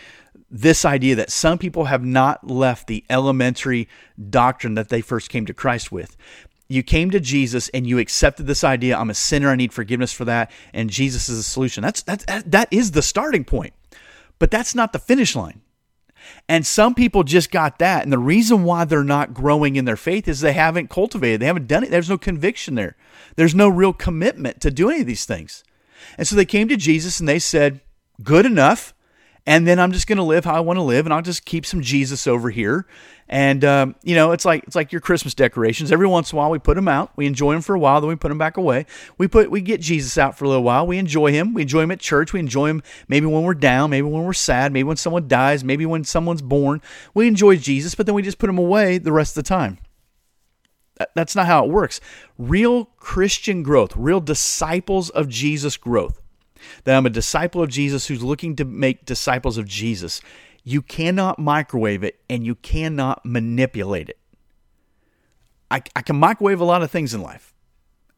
this 0.48 0.84
idea 0.84 1.16
that 1.16 1.32
some 1.32 1.58
people 1.58 1.86
have 1.86 2.04
not 2.04 2.48
left 2.48 2.86
the 2.86 3.04
elementary 3.10 3.88
doctrine 4.30 4.74
that 4.74 4.88
they 4.88 5.00
first 5.00 5.30
came 5.30 5.46
to 5.46 5.54
Christ 5.54 5.90
with. 5.90 6.16
You 6.68 6.84
came 6.84 7.10
to 7.10 7.18
Jesus 7.18 7.68
and 7.70 7.84
you 7.84 7.98
accepted 7.98 8.46
this 8.46 8.62
idea 8.62 8.96
I'm 8.96 9.10
a 9.10 9.14
sinner, 9.14 9.50
I 9.50 9.56
need 9.56 9.72
forgiveness 9.72 10.12
for 10.12 10.26
that, 10.26 10.50
and 10.72 10.90
Jesus 10.90 11.28
is 11.28 11.38
the 11.38 11.42
solution. 11.42 11.82
That's, 11.82 12.02
that's, 12.02 12.24
that 12.24 12.68
is 12.70 12.92
the 12.92 13.02
starting 13.02 13.44
point. 13.44 13.74
But 14.38 14.52
that's 14.52 14.76
not 14.76 14.92
the 14.92 15.00
finish 15.00 15.34
line. 15.34 15.60
And 16.48 16.66
some 16.66 16.94
people 16.94 17.24
just 17.24 17.50
got 17.50 17.78
that. 17.78 18.02
And 18.02 18.12
the 18.12 18.18
reason 18.18 18.64
why 18.64 18.84
they're 18.84 19.04
not 19.04 19.34
growing 19.34 19.76
in 19.76 19.84
their 19.84 19.96
faith 19.96 20.28
is 20.28 20.40
they 20.40 20.52
haven't 20.52 20.90
cultivated, 20.90 21.40
they 21.40 21.46
haven't 21.46 21.66
done 21.66 21.84
it. 21.84 21.90
There's 21.90 22.10
no 22.10 22.18
conviction 22.18 22.74
there, 22.74 22.96
there's 23.36 23.54
no 23.54 23.68
real 23.68 23.92
commitment 23.92 24.60
to 24.62 24.70
do 24.70 24.90
any 24.90 25.00
of 25.00 25.06
these 25.06 25.24
things. 25.24 25.64
And 26.16 26.26
so 26.26 26.36
they 26.36 26.44
came 26.44 26.68
to 26.68 26.76
Jesus 26.76 27.20
and 27.20 27.28
they 27.28 27.38
said, 27.38 27.80
Good 28.22 28.46
enough 28.46 28.94
and 29.48 29.66
then 29.66 29.80
I'm 29.80 29.92
just 29.92 30.06
going 30.06 30.18
to 30.18 30.24
live 30.24 30.44
how 30.44 30.54
I 30.54 30.60
want 30.60 30.76
to 30.76 30.82
live, 30.82 31.06
and 31.06 31.12
I'll 31.14 31.22
just 31.22 31.46
keep 31.46 31.64
some 31.64 31.80
Jesus 31.80 32.26
over 32.26 32.50
here. 32.50 32.84
And 33.30 33.64
um, 33.64 33.94
you 34.02 34.14
know, 34.14 34.32
it's 34.32 34.44
like 34.44 34.62
it's 34.64 34.76
like 34.76 34.92
your 34.92 35.00
Christmas 35.00 35.32
decorations. 35.32 35.90
Every 35.90 36.06
once 36.06 36.32
in 36.32 36.36
a 36.36 36.38
while, 36.38 36.50
we 36.50 36.58
put 36.58 36.74
them 36.74 36.86
out, 36.86 37.12
we 37.16 37.24
enjoy 37.24 37.54
them 37.54 37.62
for 37.62 37.74
a 37.74 37.78
while, 37.78 37.98
then 38.02 38.08
we 38.08 38.16
put 38.16 38.28
them 38.28 38.36
back 38.36 38.58
away. 38.58 38.84
We 39.16 39.26
put 39.26 39.50
we 39.50 39.62
get 39.62 39.80
Jesus 39.80 40.18
out 40.18 40.36
for 40.36 40.44
a 40.44 40.48
little 40.48 40.62
while. 40.62 40.86
We 40.86 40.98
enjoy 40.98 41.32
him. 41.32 41.54
We 41.54 41.62
enjoy 41.62 41.80
him 41.80 41.90
at 41.90 41.98
church. 41.98 42.34
We 42.34 42.40
enjoy 42.40 42.68
him 42.68 42.82
maybe 43.08 43.24
when 43.24 43.42
we're 43.42 43.54
down, 43.54 43.88
maybe 43.88 44.06
when 44.06 44.24
we're 44.24 44.34
sad, 44.34 44.70
maybe 44.70 44.84
when 44.84 44.98
someone 44.98 45.28
dies, 45.28 45.64
maybe 45.64 45.86
when 45.86 46.04
someone's 46.04 46.42
born. 46.42 46.82
We 47.14 47.26
enjoy 47.26 47.56
Jesus, 47.56 47.94
but 47.94 48.04
then 48.04 48.14
we 48.14 48.20
just 48.20 48.38
put 48.38 48.50
him 48.50 48.58
away 48.58 48.98
the 48.98 49.12
rest 49.12 49.34
of 49.34 49.44
the 49.44 49.48
time. 49.48 49.78
That's 51.14 51.34
not 51.34 51.46
how 51.46 51.64
it 51.64 51.70
works. 51.70 52.02
Real 52.36 52.84
Christian 52.98 53.62
growth, 53.62 53.96
real 53.96 54.20
disciples 54.20 55.08
of 55.08 55.30
Jesus 55.30 55.78
growth 55.78 56.20
that 56.84 56.96
I'm 56.96 57.06
a 57.06 57.10
disciple 57.10 57.62
of 57.62 57.68
Jesus 57.70 58.06
who's 58.06 58.22
looking 58.22 58.56
to 58.56 58.64
make 58.64 59.04
disciples 59.04 59.58
of 59.58 59.66
Jesus. 59.66 60.20
You 60.64 60.82
cannot 60.82 61.38
microwave 61.38 62.04
it 62.04 62.20
and 62.28 62.44
you 62.44 62.54
cannot 62.54 63.24
manipulate 63.24 64.08
it. 64.08 64.18
I, 65.70 65.82
I 65.94 66.02
can 66.02 66.16
microwave 66.16 66.60
a 66.60 66.64
lot 66.64 66.82
of 66.82 66.90
things 66.90 67.12
in 67.12 67.22
life, 67.22 67.54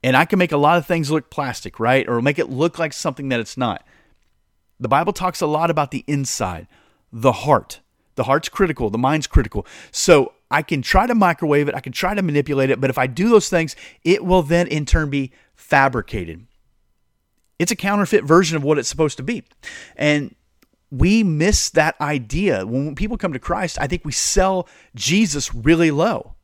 and 0.03 0.17
I 0.17 0.25
can 0.25 0.39
make 0.39 0.53
a 0.53 0.57
lot 0.57 0.79
of 0.79 0.87
things 0.87 1.11
look 1.11 1.31
plastic, 1.31 1.81
right? 1.81 2.09
Or 2.09 2.23
make 2.23 2.39
it 2.39 2.49
look 2.49 2.79
like 2.79 2.93
something 2.93 3.29
that 3.31 3.41
it's 3.41 3.57
not. 3.57 3.85
The 4.79 4.89
Bible 4.89 5.13
talks 5.13 5.41
a 5.41 5.47
lot 5.47 5.71
about 5.71 5.91
the 5.91 6.05
inside, 6.07 6.69
the 7.13 7.33
heart. 7.33 7.81
The 8.17 8.25
heart's 8.25 8.49
critical, 8.49 8.91
the 8.91 8.99
mind's 8.99 9.27
critical. 9.27 9.67
So 9.93 10.35
I 10.51 10.63
can 10.63 10.83
try 10.83 11.07
to 11.07 11.15
microwave 11.15 11.69
it, 11.69 11.75
I 11.75 11.81
can 11.81 11.93
try 11.93 12.15
to 12.15 12.23
manipulate 12.23 12.71
it, 12.71 12.81
but 12.81 12.91
if 12.91 12.99
I 12.99 13.07
do 13.07 13.29
those 13.29 13.49
things, 13.49 13.77
it 14.05 14.25
will 14.25 14.43
then 14.43 14.67
in 14.67 14.85
turn 14.85 15.11
be 15.11 15.33
fabricated. 15.55 16.47
It's 17.61 17.71
a 17.71 17.77
counterfeit 17.77 18.25
version 18.25 18.57
of 18.57 18.65
what 18.65 18.79
it's 18.79 18.89
supposed 18.89 19.19
to 19.19 19.23
be. 19.23 19.45
And 19.95 20.35
we 20.91 21.23
miss 21.23 21.69
that 21.69 21.95
idea. 22.01 22.67
When 22.67 22.95
people 22.95 23.19
come 23.19 23.35
to 23.35 23.39
Christ, 23.39 23.77
I 23.79 23.87
think 23.87 24.03
we 24.03 24.13
sell 24.13 24.67
Jesus 24.95 25.55
really 25.55 25.91
low. 25.91 26.37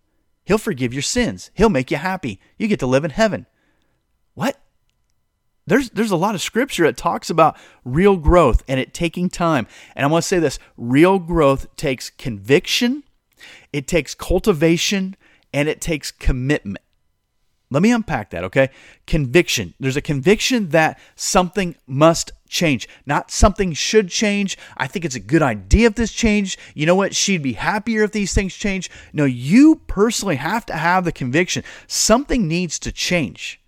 He'll 0.45 0.59
forgive 0.59 0.93
your 0.93 1.03
sins. 1.03 1.51
He'll 1.55 1.71
make 1.71 1.91
you 1.91 1.97
happy. 1.97 2.39
You 2.59 2.69
get 2.69 2.81
to 2.81 2.87
live 2.87 3.03
in 3.03 3.13
heaven. 3.13 3.47
What? 4.35 4.61
There's 5.67 5.89
there's 5.89 6.11
a 6.11 6.17
lot 6.17 6.35
of 6.35 6.43
scripture 6.43 6.85
that 6.85 6.99
talks 6.99 7.31
about 7.31 7.57
real 7.83 8.19
growth 8.19 8.63
and 8.69 8.79
it 8.79 8.93
taking 8.93 9.31
time. 9.31 9.67
And 9.97 10.05
I 10.05 10.09
want 10.09 10.23
to 10.23 10.29
say 10.29 10.39
this, 10.39 10.59
real 10.77 11.19
growth 11.19 11.75
takes 11.77 12.11
conviction, 12.11 13.05
it 13.73 13.89
takes 13.89 14.15
cultivation, 14.15 15.17
and 15.55 15.67
it 15.67 15.81
takes 15.81 16.13
commitment. 16.13 16.85
Let 17.77 17.83
me 17.83 17.93
unpack 17.93 18.31
that, 18.31 18.43
okay? 18.45 18.71
Conviction. 19.07 19.75
There's 19.79 19.99
a 19.99 20.01
conviction 20.01 20.71
that 20.71 20.99
something 21.15 21.77
must 21.87 22.33
change, 22.49 22.89
not 23.05 23.31
something 23.31 23.75
should 23.75 24.09
change. 24.09 24.57
I 24.79 24.87
think 24.87 25.05
it's 25.05 25.15
a 25.15 25.21
good 25.21 25.43
idea 25.43 25.89
if 25.89 25.95
this 25.95 26.11
changed. 26.11 26.59
You 26.75 26.87
know 26.87 26.95
what? 26.95 27.15
She'd 27.15 27.43
be 27.43 27.53
happier 27.53 28.03
if 28.03 28.13
these 28.13 28.33
things 28.33 28.55
change. 28.55 28.91
No, 29.13 29.27
you 29.27 29.83
personally 29.89 30.37
have 30.37 30.65
to 30.67 30.73
have 30.73 31.05
the 31.05 31.13
conviction 31.13 31.65
something 31.87 32.49
needs 32.49 32.79
to 32.79 32.91
change. 32.91 33.61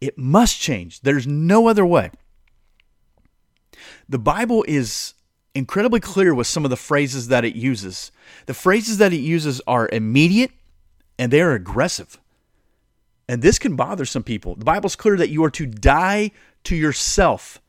It 0.00 0.18
must 0.18 0.58
change. 0.58 1.02
There's 1.02 1.24
no 1.24 1.68
other 1.68 1.86
way. 1.86 2.10
The 4.08 4.18
Bible 4.18 4.64
is 4.66 5.14
incredibly 5.54 6.00
clear 6.00 6.34
with 6.34 6.48
some 6.48 6.64
of 6.64 6.70
the 6.70 6.76
phrases 6.76 7.28
that 7.28 7.44
it 7.44 7.54
uses. 7.54 8.10
The 8.46 8.54
phrases 8.54 8.98
that 8.98 9.12
it 9.12 9.20
uses 9.20 9.60
are 9.68 9.88
immediate 9.92 10.50
and 11.16 11.32
they 11.32 11.40
are 11.40 11.52
aggressive. 11.52 12.18
And 13.28 13.42
this 13.42 13.58
can 13.58 13.76
bother 13.76 14.06
some 14.06 14.22
people. 14.22 14.54
The 14.54 14.64
Bible's 14.64 14.96
clear 14.96 15.16
that 15.18 15.28
you 15.28 15.44
are 15.44 15.50
to 15.50 15.66
die 15.66 16.30
to 16.64 16.74
yourself. 16.74 17.60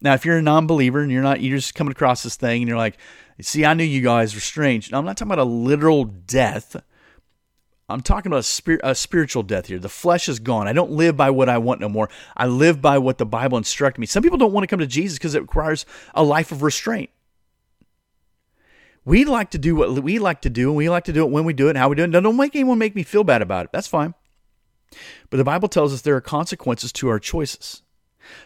Now, 0.00 0.14
if 0.14 0.24
you're 0.24 0.38
a 0.38 0.42
non-believer 0.42 1.00
and 1.00 1.12
you're 1.12 1.22
not, 1.22 1.40
you're 1.40 1.58
just 1.58 1.74
coming 1.74 1.92
across 1.92 2.22
this 2.22 2.36
thing 2.36 2.62
and 2.62 2.68
you're 2.68 2.78
like, 2.78 2.96
"See, 3.40 3.64
I 3.64 3.74
knew 3.74 3.84
you 3.84 4.00
guys 4.00 4.34
were 4.34 4.40
strange." 4.40 4.90
Now, 4.90 4.98
I'm 4.98 5.04
not 5.04 5.16
talking 5.16 5.32
about 5.32 5.46
a 5.46 5.48
literal 5.48 6.04
death. 6.04 6.76
I'm 7.88 8.00
talking 8.00 8.32
about 8.32 8.44
a, 8.66 8.90
a, 8.90 8.94
spiritual 8.94 9.42
death 9.42 9.66
here. 9.66 9.78
The 9.78 9.88
flesh 9.88 10.28
is 10.28 10.38
gone. 10.38 10.66
I 10.66 10.72
don't 10.72 10.92
live 10.92 11.16
by 11.16 11.30
what 11.30 11.50
I 11.50 11.58
want 11.58 11.80
no 11.80 11.90
more. 11.90 12.08
I 12.36 12.46
live 12.46 12.80
by 12.80 12.96
what 12.96 13.18
the 13.18 13.26
Bible 13.26 13.58
instructs 13.58 13.98
me. 13.98 14.06
Some 14.06 14.22
people 14.22 14.38
don't 14.38 14.52
want 14.52 14.62
to 14.62 14.66
come 14.66 14.78
to 14.78 14.86
Jesus 14.86 15.18
because 15.18 15.34
it 15.34 15.42
requires 15.42 15.84
a 16.14 16.24
life 16.24 16.52
of 16.52 16.62
restraint. 16.62 17.10
We 19.04 19.24
like 19.24 19.50
to 19.50 19.58
do 19.58 19.76
what 19.76 20.02
we 20.02 20.18
like 20.18 20.40
to 20.42 20.50
do, 20.50 20.68
and 20.68 20.76
we 20.76 20.88
like 20.88 21.04
to 21.04 21.12
do 21.12 21.24
it 21.24 21.30
when 21.30 21.44
we 21.44 21.52
do 21.52 21.66
it 21.66 21.70
and 21.70 21.78
how 21.78 21.88
we 21.88 21.96
do 21.96 22.04
it. 22.04 22.06
Now, 22.08 22.20
don't 22.20 22.36
make 22.36 22.54
anyone 22.54 22.78
make 22.78 22.94
me 22.94 23.02
feel 23.02 23.24
bad 23.24 23.42
about 23.42 23.66
it. 23.66 23.72
That's 23.72 23.88
fine. 23.88 24.14
But 25.30 25.36
the 25.36 25.44
Bible 25.44 25.68
tells 25.68 25.92
us 25.92 26.02
there 26.02 26.16
are 26.16 26.20
consequences 26.20 26.92
to 26.94 27.08
our 27.08 27.18
choices. 27.18 27.82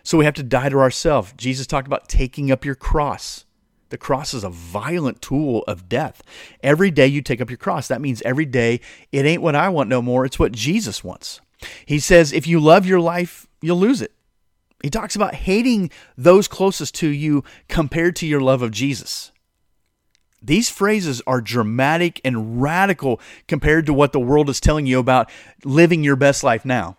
So 0.02 0.18
we 0.18 0.24
have 0.24 0.34
to 0.34 0.42
die 0.42 0.68
to 0.68 0.78
ourselves. 0.78 1.34
Jesus 1.36 1.66
talked 1.66 1.86
about 1.86 2.08
taking 2.08 2.50
up 2.50 2.64
your 2.64 2.74
cross. 2.74 3.44
The 3.90 3.98
cross 3.98 4.34
is 4.34 4.42
a 4.42 4.50
violent 4.50 5.22
tool 5.22 5.62
of 5.68 5.88
death. 5.88 6.22
Every 6.62 6.90
day 6.90 7.06
you 7.06 7.22
take 7.22 7.40
up 7.40 7.50
your 7.50 7.56
cross. 7.56 7.88
That 7.88 8.00
means 8.00 8.22
every 8.22 8.46
day 8.46 8.80
it 9.12 9.24
ain't 9.24 9.42
what 9.42 9.54
I 9.54 9.68
want 9.68 9.88
no 9.88 10.02
more, 10.02 10.24
it's 10.24 10.38
what 10.38 10.52
Jesus 10.52 11.04
wants. 11.04 11.40
He 11.84 11.98
says, 11.98 12.32
if 12.32 12.46
you 12.46 12.60
love 12.60 12.86
your 12.86 13.00
life, 13.00 13.46
you'll 13.62 13.78
lose 13.78 14.02
it. 14.02 14.12
He 14.82 14.90
talks 14.90 15.16
about 15.16 15.34
hating 15.34 15.90
those 16.16 16.48
closest 16.48 16.94
to 16.96 17.08
you 17.08 17.44
compared 17.68 18.16
to 18.16 18.26
your 18.26 18.40
love 18.40 18.62
of 18.62 18.70
Jesus. 18.70 19.32
These 20.42 20.70
phrases 20.70 21.22
are 21.26 21.40
dramatic 21.40 22.20
and 22.24 22.60
radical 22.60 23.20
compared 23.48 23.86
to 23.86 23.94
what 23.94 24.12
the 24.12 24.20
world 24.20 24.48
is 24.48 24.60
telling 24.60 24.86
you 24.86 24.98
about 24.98 25.30
living 25.64 26.04
your 26.04 26.16
best 26.16 26.44
life 26.44 26.64
now 26.64 26.96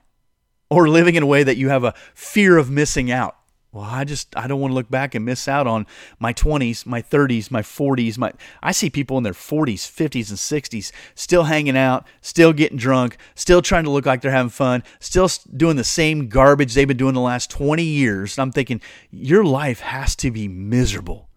or 0.69 0.89
living 0.89 1.15
in 1.15 1.23
a 1.23 1.27
way 1.27 1.43
that 1.43 1.57
you 1.57 1.69
have 1.69 1.83
a 1.83 1.93
fear 2.13 2.57
of 2.57 2.69
missing 2.69 3.11
out. 3.11 3.37
Well 3.73 3.83
i 3.83 4.05
just 4.05 4.35
i 4.35 4.47
don't 4.47 4.61
want 4.61 4.71
to 4.71 4.75
look 4.75 4.89
back 4.89 5.13
and 5.13 5.25
miss 5.25 5.47
out 5.47 5.67
on 5.67 5.85
my 6.19 6.33
20s 6.33 6.85
my 6.85 7.01
30s 7.01 7.51
my 7.51 7.61
40s 7.61 8.17
my 8.17 8.31
i 8.63 8.71
see 8.71 8.89
people 8.89 9.17
in 9.17 9.23
their 9.23 9.33
40s 9.33 9.81
50s 9.81 10.29
and 10.29 10.39
60s 10.39 10.91
still 11.15 11.43
hanging 11.43 11.77
out 11.77 12.07
still 12.21 12.53
getting 12.53 12.77
drunk 12.77 13.17
still 13.35 13.61
trying 13.61 13.83
to 13.83 13.91
look 13.91 14.05
like 14.05 14.21
they're 14.21 14.31
having 14.31 14.49
fun 14.49 14.83
still 14.99 15.29
doing 15.55 15.75
the 15.75 15.83
same 15.83 16.27
garbage 16.27 16.73
they've 16.73 16.87
been 16.87 16.97
doing 16.97 17.13
the 17.13 17.19
last 17.19 17.51
20 17.51 17.83
years. 17.83 18.37
And 18.37 18.43
i'm 18.43 18.51
thinking 18.51 18.81
your 19.11 19.43
life 19.43 19.81
has 19.81 20.15
to 20.17 20.31
be 20.31 20.47
miserable 20.47 21.29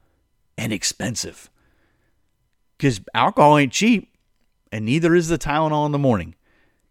and 0.56 0.72
expensive 0.72 1.49
because 2.80 2.98
alcohol 3.12 3.58
ain't 3.58 3.74
cheap 3.74 4.10
and 4.72 4.86
neither 4.86 5.14
is 5.14 5.28
the 5.28 5.36
tylenol 5.36 5.84
in 5.84 5.92
the 5.92 5.98
morning 5.98 6.34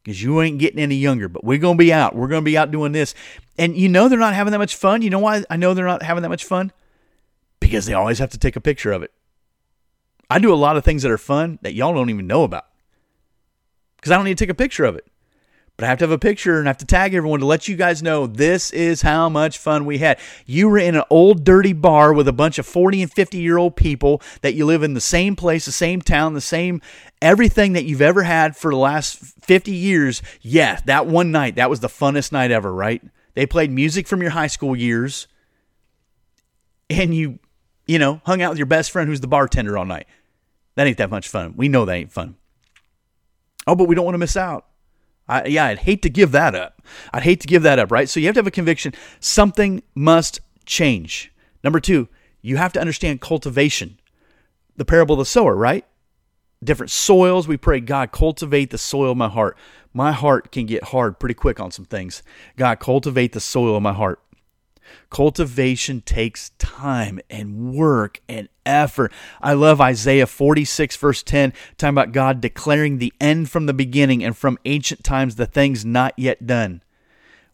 because 0.04 0.22
you 0.22 0.40
ain't 0.40 0.60
getting 0.60 0.80
any 0.80 0.98
younger. 0.98 1.28
But 1.28 1.44
we're 1.44 1.58
going 1.58 1.78
to 1.78 1.84
be 1.84 1.92
out. 1.92 2.16
We're 2.16 2.28
going 2.28 2.44
to 2.44 2.46
be 2.46 2.56
out 2.56 2.70
doing 2.70 2.92
this. 2.92 3.16
And 3.58 3.76
you 3.76 3.90
know 3.90 4.08
they're 4.08 4.20
not 4.20 4.36
having 4.36 4.52
that 4.52 4.60
much 4.60 4.76
fun. 4.76 5.02
You 5.02 5.10
know 5.10 5.18
why 5.18 5.44
I 5.50 5.58
know 5.58 5.74
they're 5.74 5.88
not 5.88 6.04
having 6.04 6.22
that 6.22 6.30
much 6.30 6.46
fun? 6.46 6.72
Because 7.60 7.88
they 7.88 7.96
always 7.96 8.20
have 8.20 8.30
to 8.30 8.38
take 8.38 8.56
a 8.56 8.62
picture 8.62 8.92
of 8.92 9.02
it. 9.02 9.12
I 10.30 10.38
do 10.38 10.54
a 10.54 10.56
lot 10.56 10.78
of 10.78 10.86
things 10.86 11.02
that 11.02 11.12
are 11.12 11.18
fun 11.18 11.58
that 11.64 11.74
y'all 11.74 11.96
don't 11.96 12.12
even 12.12 12.28
know 12.28 12.44
about 12.44 12.68
because 13.96 14.12
I 14.12 14.16
don't 14.16 14.26
need 14.26 14.38
to 14.38 14.46
take 14.46 14.52
a 14.52 14.54
picture 14.54 14.86
of 14.86 14.96
it. 14.96 15.08
But 15.80 15.86
I 15.86 15.88
have 15.92 16.00
to 16.00 16.04
have 16.04 16.12
a 16.12 16.20
picture 16.20 16.60
and 16.60 16.68
I 16.68 16.72
have 16.72 16.78
to 16.80 16.86
tag 16.86 17.14
everyone 17.14 17.40
to 17.40 17.46
let 17.46 17.70
you 17.70 17.78
guys 17.78 18.04
know 18.04 18.28
this 18.28 18.72
is 18.72 19.02
how 19.02 19.30
much 19.30 19.58
fun 19.58 19.86
we 19.86 20.00
had. 20.00 20.20
You 20.46 20.68
were 20.68 20.78
in 20.78 20.94
an 20.94 21.06
old 21.10 21.46
dirty 21.46 21.72
bar 21.72 22.12
with 22.12 22.28
a 22.28 22.34
bunch 22.34 22.60
of 22.60 22.66
40 22.66 23.04
and 23.04 23.14
50 23.14 23.38
year 23.38 23.58
old 23.58 23.78
people 23.78 24.22
that 24.42 24.56
you 24.56 24.66
live 24.66 24.84
in 24.84 24.94
the 24.94 25.00
same 25.00 25.38
place, 25.38 25.64
the 25.64 25.72
same 25.72 26.02
town, 26.02 26.34
the 26.34 26.42
same 26.42 26.82
everything 27.22 27.72
that 27.74 27.86
you've 27.86 28.02
ever 28.02 28.24
had 28.24 28.58
for 28.58 28.72
the 28.72 28.78
last 28.78 29.20
50 29.46 29.72
years. 29.72 30.22
Yeah, 30.42 30.82
that 30.84 31.08
one 31.08 31.32
night, 31.32 31.56
that 31.56 31.70
was 31.70 31.80
the 31.80 31.88
funnest 31.88 32.34
night 32.34 32.52
ever, 32.52 32.74
right? 32.74 33.02
They 33.36 33.46
played 33.46 33.72
music 33.72 34.06
from 34.06 34.22
your 34.22 34.32
high 34.32 34.48
school 34.48 34.76
years 34.76 35.30
and 36.90 37.16
you, 37.16 37.40
you 37.88 38.00
know, 38.00 38.20
hung 38.26 38.42
out 38.42 38.50
with 38.50 38.60
your 38.60 38.66
best 38.66 38.92
friend 38.92 39.08
who's 39.08 39.22
the 39.22 39.28
bartender 39.28 39.78
all 39.78 39.86
night. 39.86 40.08
That 40.76 40.88
ain't 40.88 40.98
that 40.98 41.10
much 41.10 41.30
fun. 41.30 41.54
We 41.56 41.70
know 41.70 41.86
that 41.86 41.94
ain't 41.94 42.12
fun. 42.12 42.36
Oh, 43.66 43.76
but 43.76 43.88
we 43.88 43.96
don't 43.96 44.04
want 44.04 44.16
to 44.16 44.20
miss 44.20 44.36
out. 44.36 44.66
I, 45.30 45.46
yeah, 45.46 45.66
I'd 45.66 45.80
hate 45.80 46.02
to 46.02 46.10
give 46.10 46.32
that 46.32 46.56
up. 46.56 46.82
I'd 47.14 47.24
hate 47.24 47.40
to 47.42 47.48
give 47.48 47.62
that 47.64 47.78
up, 47.78 47.92
right? 47.92 48.10
So 48.10 48.20
you 48.20 48.26
have 48.26 48.34
to 48.34 48.40
have 48.40 48.48
a 48.48 48.52
conviction. 48.52 48.94
Something 49.20 49.84
must 49.94 50.42
change. 50.66 51.32
Number 51.64 51.80
two, 51.80 52.10
you 52.42 52.58
have 52.58 52.74
to 52.74 52.82
understand 52.82 53.22
cultivation. 53.22 54.00
The 54.76 54.86
parable 54.86 55.14
of 55.14 55.20
the 55.20 55.26
sower, 55.26 55.56
right? 55.56 55.86
Different 56.64 56.92
soils. 56.92 57.48
We 57.48 57.58
pray, 57.58 57.80
God, 57.80 58.12
cultivate 58.12 58.72
the 58.72 58.78
soil 58.78 59.12
of 59.12 59.18
my 59.18 59.30
heart. 59.30 59.56
My 59.94 60.12
heart 60.12 60.52
can 60.52 60.66
get 60.66 60.86
hard 60.86 61.20
pretty 61.20 61.36
quick 61.36 61.60
on 61.60 61.72
some 61.72 61.86
things. 61.86 62.24
God, 62.58 62.80
cultivate 62.80 63.34
the 63.34 63.40
soil 63.40 63.76
of 63.76 63.84
my 63.84 63.94
heart. 63.94 64.20
Cultivation 65.12 66.02
takes 66.02 66.50
time 66.58 67.20
and 67.30 67.74
work 67.76 68.22
and 68.28 68.50
effort. 68.70 69.12
I 69.42 69.54
love 69.54 69.82
Isaiah 69.82 70.28
46, 70.28 70.96
verse 70.96 71.24
10, 71.24 71.54
talking 71.78 71.94
about 71.94 72.12
God 72.12 72.42
declaring 72.42 72.98
the 72.98 73.14
end 73.20 73.50
from 73.50 73.66
the 73.66 73.74
beginning 73.74 74.24
and 74.24 74.38
from 74.38 74.58
ancient 74.66 75.04
times 75.04 75.36
the 75.36 75.46
things 75.46 75.86
not 75.86 76.14
yet 76.18 76.46
done. 76.46 76.82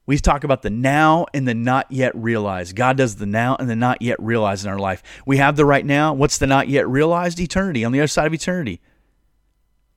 We 0.06 0.18
talk 0.20 0.44
about 0.44 0.62
the 0.62 0.70
now 0.70 1.26
and 1.34 1.48
the 1.48 1.56
not 1.56 1.92
yet 1.92 2.16
realized. 2.16 2.76
God 2.76 2.98
does 2.98 3.16
the 3.16 3.26
now 3.26 3.56
and 3.56 3.70
the 3.70 3.76
not 3.76 4.02
yet 4.02 4.22
realized 4.22 4.64
in 4.66 4.72
our 4.72 4.78
life. 4.78 5.02
We 5.26 5.38
have 5.38 5.56
the 5.56 5.66
right 5.66 5.86
now. 5.86 6.14
What's 6.14 6.38
the 6.38 6.46
not 6.46 6.68
yet 6.70 6.88
realized? 6.88 7.40
Eternity, 7.40 7.84
on 7.84 7.92
the 7.92 8.00
other 8.00 8.08
side 8.08 8.28
of 8.28 8.34
eternity. 8.34 8.82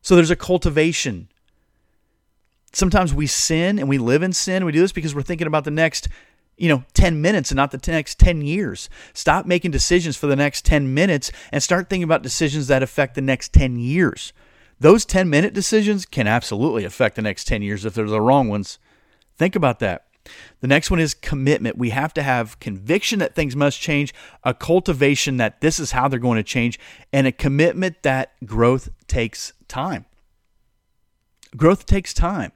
So 0.00 0.16
there's 0.16 0.30
a 0.30 0.36
cultivation. 0.36 1.28
Sometimes 2.72 3.12
we 3.12 3.26
sin 3.26 3.78
and 3.78 3.88
we 3.88 3.98
live 3.98 4.22
in 4.22 4.32
sin. 4.32 4.64
We 4.64 4.72
do 4.72 4.80
this 4.80 4.92
because 4.92 5.14
we're 5.14 5.22
thinking 5.22 5.46
about 5.46 5.64
the 5.64 5.70
next 5.70 6.08
you 6.58 6.68
know 6.68 6.84
10 6.94 7.20
minutes 7.20 7.50
and 7.50 7.56
not 7.56 7.70
the 7.70 7.90
next 7.90 8.18
10 8.18 8.42
years 8.42 8.90
stop 9.14 9.46
making 9.46 9.70
decisions 9.70 10.16
for 10.16 10.26
the 10.26 10.36
next 10.36 10.64
10 10.64 10.92
minutes 10.92 11.32
and 11.52 11.62
start 11.62 11.88
thinking 11.88 12.04
about 12.04 12.22
decisions 12.22 12.66
that 12.66 12.82
affect 12.82 13.14
the 13.14 13.20
next 13.20 13.52
10 13.52 13.78
years 13.78 14.32
those 14.80 15.04
10 15.04 15.28
minute 15.30 15.54
decisions 15.54 16.04
can 16.04 16.26
absolutely 16.26 16.84
affect 16.84 17.16
the 17.16 17.22
next 17.22 17.46
10 17.46 17.62
years 17.62 17.84
if 17.84 17.94
they're 17.94 18.06
the 18.06 18.20
wrong 18.20 18.48
ones 18.48 18.78
think 19.36 19.56
about 19.56 19.78
that 19.78 20.04
the 20.60 20.66
next 20.66 20.90
one 20.90 21.00
is 21.00 21.14
commitment. 21.14 21.78
We 21.78 21.90
have 21.90 22.12
to 22.14 22.22
have 22.22 22.58
conviction 22.60 23.18
that 23.20 23.34
things 23.34 23.56
must 23.56 23.80
change, 23.80 24.12
a 24.44 24.54
cultivation 24.54 25.36
that 25.38 25.60
this 25.60 25.78
is 25.78 25.92
how 25.92 26.08
they're 26.08 26.18
going 26.18 26.36
to 26.36 26.42
change, 26.42 26.78
and 27.12 27.26
a 27.26 27.32
commitment 27.32 28.02
that 28.02 28.32
growth 28.44 28.90
takes 29.06 29.52
time. 29.68 30.04
Growth 31.56 31.86
takes 31.86 32.12
time. 32.12 32.52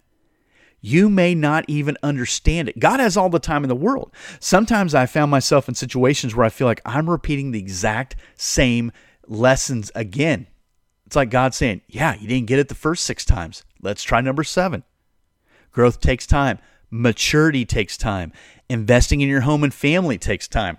You 0.84 1.08
may 1.08 1.34
not 1.34 1.64
even 1.68 1.96
understand 2.02 2.68
it. 2.68 2.80
God 2.80 2.98
has 2.98 3.16
all 3.16 3.30
the 3.30 3.38
time 3.38 3.62
in 3.62 3.68
the 3.68 3.76
world. 3.76 4.12
Sometimes 4.40 4.94
I 4.94 5.06
found 5.06 5.30
myself 5.30 5.68
in 5.68 5.76
situations 5.76 6.34
where 6.34 6.44
I 6.44 6.50
feel 6.50 6.66
like 6.66 6.82
I'm 6.84 7.08
repeating 7.08 7.52
the 7.52 7.60
exact 7.60 8.16
same 8.36 8.90
lessons 9.28 9.92
again. 9.94 10.48
It's 11.06 11.14
like 11.14 11.30
God 11.30 11.54
saying, 11.54 11.82
Yeah, 11.86 12.16
you 12.16 12.26
didn't 12.26 12.48
get 12.48 12.58
it 12.58 12.68
the 12.68 12.74
first 12.74 13.04
six 13.04 13.24
times. 13.24 13.64
Let's 13.80 14.02
try 14.02 14.20
number 14.20 14.42
seven. 14.42 14.82
Growth 15.70 16.00
takes 16.00 16.26
time, 16.26 16.58
maturity 16.90 17.64
takes 17.64 17.96
time, 17.96 18.32
investing 18.68 19.20
in 19.20 19.28
your 19.28 19.42
home 19.42 19.62
and 19.62 19.72
family 19.72 20.18
takes 20.18 20.48
time. 20.48 20.78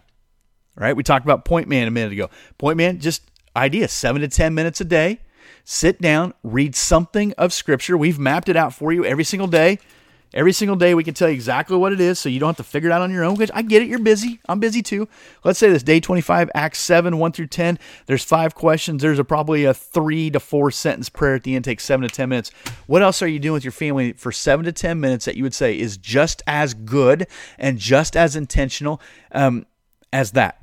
Right? 0.75 0.95
We 0.95 1.03
talked 1.03 1.25
about 1.25 1.45
Point 1.45 1.69
Man 1.69 1.87
a 1.87 1.91
minute 1.91 2.11
ago. 2.11 2.29
Point 2.57 2.77
Man, 2.77 2.99
just 2.99 3.31
idea 3.55 3.87
seven 3.87 4.21
to 4.21 4.27
10 4.27 4.53
minutes 4.53 4.81
a 4.81 4.85
day 4.85 5.19
sit 5.63 6.01
down, 6.01 6.33
read 6.43 6.75
something 6.75 7.33
of 7.33 7.53
Scripture. 7.53 7.97
We've 7.97 8.19
mapped 8.19 8.49
it 8.49 8.55
out 8.55 8.73
for 8.73 8.91
you 8.91 9.05
every 9.05 9.23
single 9.23 9.47
day. 9.47 9.79
Every 10.33 10.51
single 10.51 10.75
day, 10.75 10.95
we 10.95 11.03
can 11.03 11.13
tell 11.13 11.29
you 11.29 11.35
exactly 11.35 11.77
what 11.77 11.93
it 11.93 12.01
is 12.01 12.17
so 12.17 12.27
you 12.27 12.39
don't 12.39 12.49
have 12.49 12.57
to 12.57 12.63
figure 12.63 12.89
it 12.89 12.91
out 12.91 13.03
on 13.03 13.11
your 13.11 13.23
own. 13.23 13.37
I 13.53 13.61
get 13.61 13.83
it, 13.83 13.87
you're 13.87 13.99
busy. 13.99 14.39
I'm 14.49 14.59
busy 14.59 14.81
too. 14.81 15.07
Let's 15.43 15.59
say 15.59 15.69
this 15.69 15.83
day 15.83 15.99
25, 15.99 16.49
Acts 16.55 16.79
7, 16.79 17.19
1 17.19 17.31
through 17.33 17.47
10. 17.47 17.77
There's 18.07 18.23
five 18.23 18.55
questions. 18.55 19.03
There's 19.03 19.19
a, 19.19 19.23
probably 19.23 19.63
a 19.65 19.75
three 19.75 20.31
to 20.31 20.39
four 20.39 20.71
sentence 20.71 21.07
prayer 21.07 21.35
at 21.35 21.43
the 21.43 21.55
end, 21.55 21.65
takes 21.65 21.85
seven 21.85 22.07
to 22.07 22.13
10 22.13 22.29
minutes. 22.29 22.49
What 22.87 23.03
else 23.03 23.21
are 23.21 23.27
you 23.27 23.37
doing 23.37 23.53
with 23.53 23.63
your 23.63 23.71
family 23.71 24.13
for 24.13 24.31
seven 24.31 24.65
to 24.65 24.71
10 24.71 24.99
minutes 24.99 25.25
that 25.25 25.37
you 25.37 25.43
would 25.43 25.53
say 25.53 25.77
is 25.77 25.97
just 25.97 26.41
as 26.47 26.73
good 26.73 27.27
and 27.59 27.77
just 27.77 28.17
as 28.17 28.35
intentional 28.35 28.99
um, 29.33 29.67
as 30.11 30.31
that? 30.31 30.62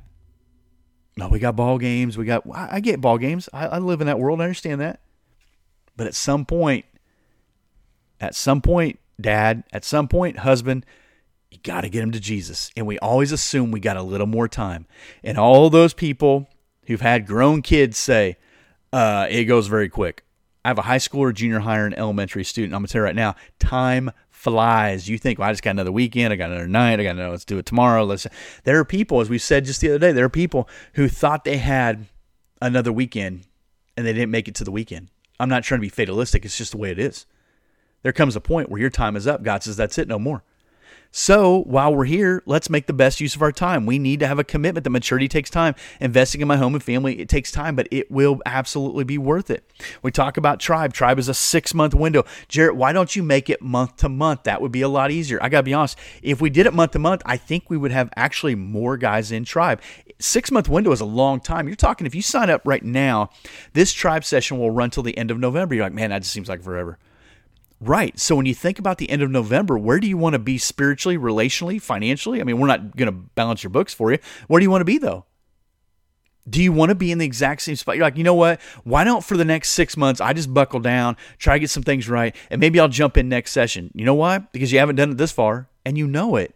No, 1.17 1.27
we 1.27 1.39
got 1.39 1.55
ball 1.55 1.77
games. 1.77 2.17
We 2.17 2.25
got. 2.25 2.43
I 2.53 2.79
get 2.79 3.01
ball 3.01 3.17
games. 3.17 3.49
I, 3.53 3.67
I 3.67 3.77
live 3.79 4.01
in 4.01 4.07
that 4.07 4.19
world. 4.19 4.39
I 4.41 4.45
understand 4.45 4.81
that. 4.81 5.01
But 5.97 6.07
at 6.07 6.15
some 6.15 6.45
point, 6.45 6.85
at 8.19 8.33
some 8.33 8.61
point, 8.61 8.99
dad, 9.19 9.63
at 9.73 9.83
some 9.83 10.07
point, 10.07 10.39
husband, 10.39 10.85
you 11.49 11.59
got 11.63 11.81
to 11.81 11.89
get 11.89 12.01
him 12.01 12.11
to 12.11 12.19
Jesus. 12.19 12.71
And 12.77 12.87
we 12.87 12.97
always 12.99 13.31
assume 13.31 13.71
we 13.71 13.79
got 13.79 13.97
a 13.97 14.03
little 14.03 14.27
more 14.27 14.47
time. 14.47 14.87
And 15.23 15.37
all 15.37 15.69
those 15.69 15.93
people 15.93 16.49
who've 16.85 17.01
had 17.01 17.27
grown 17.27 17.61
kids 17.61 17.97
say, 17.97 18.37
uh, 18.93 19.27
it 19.29 19.45
goes 19.45 19.67
very 19.67 19.89
quick. 19.89 20.23
I 20.63 20.69
have 20.69 20.77
a 20.77 20.83
high 20.83 20.99
school 20.99 21.21
or 21.21 21.31
junior 21.31 21.59
high 21.59 21.79
and 21.79 21.97
elementary 21.97 22.43
student. 22.43 22.73
I'm 22.73 22.81
going 22.81 22.87
to 22.87 22.93
tell 22.93 23.01
you 23.01 23.05
right 23.05 23.15
now, 23.15 23.35
time 23.59 24.11
flies. 24.41 25.07
You 25.07 25.19
think, 25.19 25.37
well, 25.37 25.49
I 25.49 25.51
just 25.51 25.61
got 25.61 25.71
another 25.71 25.91
weekend, 25.91 26.33
I 26.33 26.35
got 26.35 26.49
another 26.49 26.67
night, 26.67 26.99
I 26.99 27.03
got 27.03 27.11
another, 27.11 27.29
let's 27.29 27.45
do 27.45 27.59
it 27.59 27.65
tomorrow. 27.67 28.03
Let's. 28.03 28.25
There 28.63 28.79
are 28.79 28.85
people, 28.85 29.21
as 29.21 29.29
we 29.29 29.37
said 29.37 29.65
just 29.65 29.81
the 29.81 29.89
other 29.89 29.99
day, 29.99 30.11
there 30.11 30.25
are 30.25 30.29
people 30.29 30.67
who 30.93 31.07
thought 31.07 31.43
they 31.43 31.57
had 31.57 32.07
another 32.59 32.91
weekend 32.91 33.45
and 33.95 34.05
they 34.05 34.13
didn't 34.13 34.31
make 34.31 34.47
it 34.47 34.55
to 34.55 34.63
the 34.63 34.71
weekend. 34.71 35.09
I'm 35.39 35.49
not 35.49 35.63
trying 35.63 35.79
to 35.79 35.85
be 35.85 35.89
fatalistic. 35.89 36.43
It's 36.43 36.57
just 36.57 36.71
the 36.71 36.77
way 36.77 36.89
it 36.89 36.97
is. 36.97 37.27
There 38.01 38.11
comes 38.11 38.35
a 38.35 38.41
point 38.41 38.69
where 38.69 38.81
your 38.81 38.89
time 38.89 39.15
is 39.15 39.27
up. 39.27 39.43
God 39.43 39.61
says, 39.61 39.77
that's 39.77 39.99
it, 39.99 40.07
no 40.07 40.17
more. 40.17 40.43
So 41.11 41.63
while 41.63 41.93
we're 41.93 42.05
here, 42.05 42.41
let's 42.45 42.69
make 42.69 42.87
the 42.87 42.93
best 42.93 43.19
use 43.19 43.35
of 43.35 43.41
our 43.41 43.51
time. 43.51 43.85
We 43.85 43.99
need 43.99 44.21
to 44.21 44.27
have 44.27 44.39
a 44.39 44.45
commitment 44.45 44.85
that 44.85 44.89
maturity 44.91 45.27
takes 45.27 45.49
time. 45.49 45.75
Investing 45.99 46.39
in 46.39 46.47
my 46.47 46.55
home 46.55 46.73
and 46.73 46.81
family, 46.81 47.19
it 47.19 47.27
takes 47.27 47.51
time, 47.51 47.75
but 47.75 47.89
it 47.91 48.09
will 48.09 48.41
absolutely 48.45 49.03
be 49.03 49.17
worth 49.17 49.49
it. 49.49 49.69
We 50.01 50.11
talk 50.11 50.37
about 50.37 50.61
tribe. 50.61 50.93
Tribe 50.93 51.19
is 51.19 51.27
a 51.27 51.33
six 51.33 51.73
month 51.73 51.93
window. 51.93 52.23
Jarrett, 52.47 52.77
why 52.77 52.93
don't 52.93 53.13
you 53.13 53.23
make 53.23 53.49
it 53.49 53.61
month 53.61 53.97
to 53.97 54.09
month? 54.09 54.43
That 54.43 54.61
would 54.61 54.71
be 54.71 54.81
a 54.81 54.87
lot 54.87 55.11
easier. 55.11 55.37
I 55.43 55.49
got 55.49 55.59
to 55.59 55.63
be 55.63 55.73
honest. 55.73 55.97
If 56.21 56.39
we 56.39 56.49
did 56.49 56.65
it 56.65 56.73
month 56.73 56.91
to 56.91 56.99
month, 56.99 57.21
I 57.25 57.35
think 57.35 57.69
we 57.69 57.75
would 57.75 57.91
have 57.91 58.09
actually 58.15 58.55
more 58.55 58.95
guys 58.95 59.33
in 59.33 59.43
tribe. 59.43 59.81
Six 60.19 60.49
month 60.49 60.69
window 60.69 60.93
is 60.93 61.01
a 61.01 61.05
long 61.05 61.41
time. 61.41 61.67
You're 61.67 61.75
talking, 61.75 62.07
if 62.07 62.15
you 62.15 62.21
sign 62.21 62.49
up 62.49 62.61
right 62.63 62.83
now, 62.83 63.31
this 63.73 63.91
tribe 63.91 64.23
session 64.23 64.59
will 64.59 64.71
run 64.71 64.91
till 64.91 65.03
the 65.03 65.17
end 65.17 65.29
of 65.29 65.39
November. 65.39 65.75
You're 65.75 65.83
like, 65.83 65.93
man, 65.93 66.11
that 66.11 66.21
just 66.21 66.31
seems 66.31 66.47
like 66.47 66.61
forever. 66.61 66.97
Right. 67.81 68.17
So 68.19 68.35
when 68.35 68.45
you 68.45 68.53
think 68.53 68.77
about 68.77 68.99
the 68.99 69.09
end 69.09 69.23
of 69.23 69.31
November, 69.31 69.75
where 69.75 69.99
do 69.99 70.07
you 70.07 70.15
want 70.15 70.33
to 70.33 70.39
be 70.39 70.59
spiritually, 70.59 71.17
relationally, 71.17 71.81
financially? 71.81 72.39
I 72.39 72.43
mean, 72.43 72.59
we're 72.59 72.67
not 72.67 72.95
going 72.95 73.07
to 73.07 73.11
balance 73.11 73.63
your 73.63 73.71
books 73.71 73.91
for 73.91 74.11
you. 74.11 74.19
Where 74.47 74.59
do 74.59 74.63
you 74.63 74.69
want 74.69 74.81
to 74.81 74.85
be 74.85 74.99
though? 74.99 75.25
Do 76.47 76.61
you 76.61 76.71
want 76.71 76.89
to 76.89 76.95
be 76.95 77.11
in 77.11 77.17
the 77.17 77.25
exact 77.25 77.63
same 77.63 77.75
spot? 77.75 77.95
You're 77.95 78.05
like, 78.05 78.17
you 78.17 78.23
know 78.23 78.35
what? 78.35 78.61
Why 78.83 79.03
don't 79.03 79.23
for 79.23 79.35
the 79.35 79.45
next 79.45 79.71
six 79.71 79.97
months 79.97 80.21
I 80.21 80.33
just 80.33 80.53
buckle 80.53 80.79
down, 80.79 81.17
try 81.39 81.55
to 81.55 81.59
get 81.59 81.69
some 81.71 81.83
things 81.83 82.07
right, 82.07 82.35
and 82.51 82.59
maybe 82.59 82.79
I'll 82.79 82.87
jump 82.87 83.17
in 83.17 83.29
next 83.29 83.51
session. 83.51 83.91
You 83.95 84.05
know 84.05 84.15
why? 84.15 84.39
Because 84.39 84.71
you 84.71 84.77
haven't 84.77 84.95
done 84.95 85.11
it 85.11 85.17
this 85.17 85.31
far 85.31 85.67
and 85.83 85.97
you 85.97 86.07
know 86.07 86.35
it. 86.35 86.55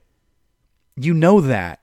You 0.96 1.14
know 1.14 1.42
that 1.42 1.80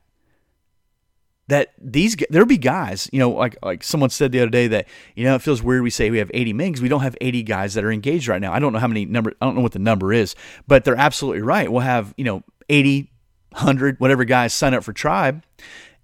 that 1.48 1.72
these 1.78 2.16
there'll 2.30 2.46
be 2.46 2.58
guys, 2.58 3.08
you 3.12 3.18
know, 3.18 3.30
like 3.30 3.56
like 3.62 3.82
someone 3.82 4.10
said 4.10 4.32
the 4.32 4.40
other 4.40 4.50
day 4.50 4.68
that 4.68 4.86
you 5.16 5.24
know 5.24 5.34
it 5.34 5.42
feels 5.42 5.62
weird 5.62 5.82
we 5.82 5.90
say 5.90 6.10
we 6.10 6.18
have 6.18 6.30
80 6.32 6.52
men 6.52 6.68
because 6.68 6.82
we 6.82 6.88
don't 6.88 7.02
have 7.02 7.16
80 7.20 7.42
guys 7.42 7.74
that 7.74 7.84
are 7.84 7.92
engaged 7.92 8.28
right 8.28 8.40
now. 8.40 8.52
I 8.52 8.58
don't 8.58 8.72
know 8.72 8.78
how 8.78 8.86
many 8.86 9.04
number 9.04 9.32
I 9.40 9.46
don't 9.46 9.56
know 9.56 9.60
what 9.60 9.72
the 9.72 9.78
number 9.78 10.12
is, 10.12 10.34
but 10.66 10.84
they're 10.84 10.96
absolutely 10.96 11.42
right. 11.42 11.70
We'll 11.70 11.80
have 11.80 12.14
you 12.16 12.24
know 12.24 12.42
80, 12.68 13.10
100, 13.50 14.00
whatever 14.00 14.24
guys 14.24 14.52
sign 14.52 14.74
up 14.74 14.84
for 14.84 14.92
Tribe. 14.92 15.44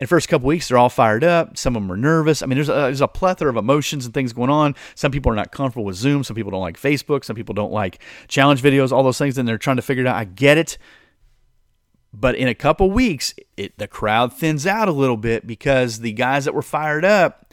In 0.00 0.04
the 0.04 0.08
first 0.08 0.28
couple 0.28 0.46
weeks, 0.46 0.68
they're 0.68 0.78
all 0.78 0.90
fired 0.90 1.24
up. 1.24 1.56
Some 1.56 1.74
of 1.74 1.82
them 1.82 1.90
are 1.90 1.96
nervous. 1.96 2.40
I 2.40 2.46
mean, 2.46 2.56
there's 2.56 2.68
a, 2.68 2.72
there's 2.72 3.00
a 3.00 3.08
plethora 3.08 3.50
of 3.50 3.56
emotions 3.56 4.04
and 4.04 4.14
things 4.14 4.32
going 4.32 4.50
on. 4.50 4.76
Some 4.94 5.10
people 5.10 5.32
are 5.32 5.34
not 5.34 5.50
comfortable 5.50 5.84
with 5.84 5.96
Zoom. 5.96 6.22
Some 6.22 6.36
people 6.36 6.52
don't 6.52 6.60
like 6.60 6.78
Facebook. 6.78 7.24
Some 7.24 7.34
people 7.34 7.52
don't 7.52 7.72
like 7.72 8.00
challenge 8.28 8.62
videos, 8.62 8.92
all 8.92 9.02
those 9.02 9.18
things, 9.18 9.38
and 9.38 9.48
they're 9.48 9.58
trying 9.58 9.74
to 9.74 9.82
figure 9.82 10.04
it 10.04 10.06
out. 10.06 10.14
I 10.14 10.24
get 10.24 10.56
it. 10.56 10.78
But 12.12 12.36
in 12.36 12.48
a 12.48 12.54
couple 12.54 12.90
weeks, 12.90 13.34
it, 13.56 13.76
the 13.78 13.86
crowd 13.86 14.32
thins 14.32 14.66
out 14.66 14.88
a 14.88 14.92
little 14.92 15.16
bit 15.16 15.46
because 15.46 16.00
the 16.00 16.12
guys 16.12 16.46
that 16.46 16.54
were 16.54 16.62
fired 16.62 17.04
up, 17.04 17.52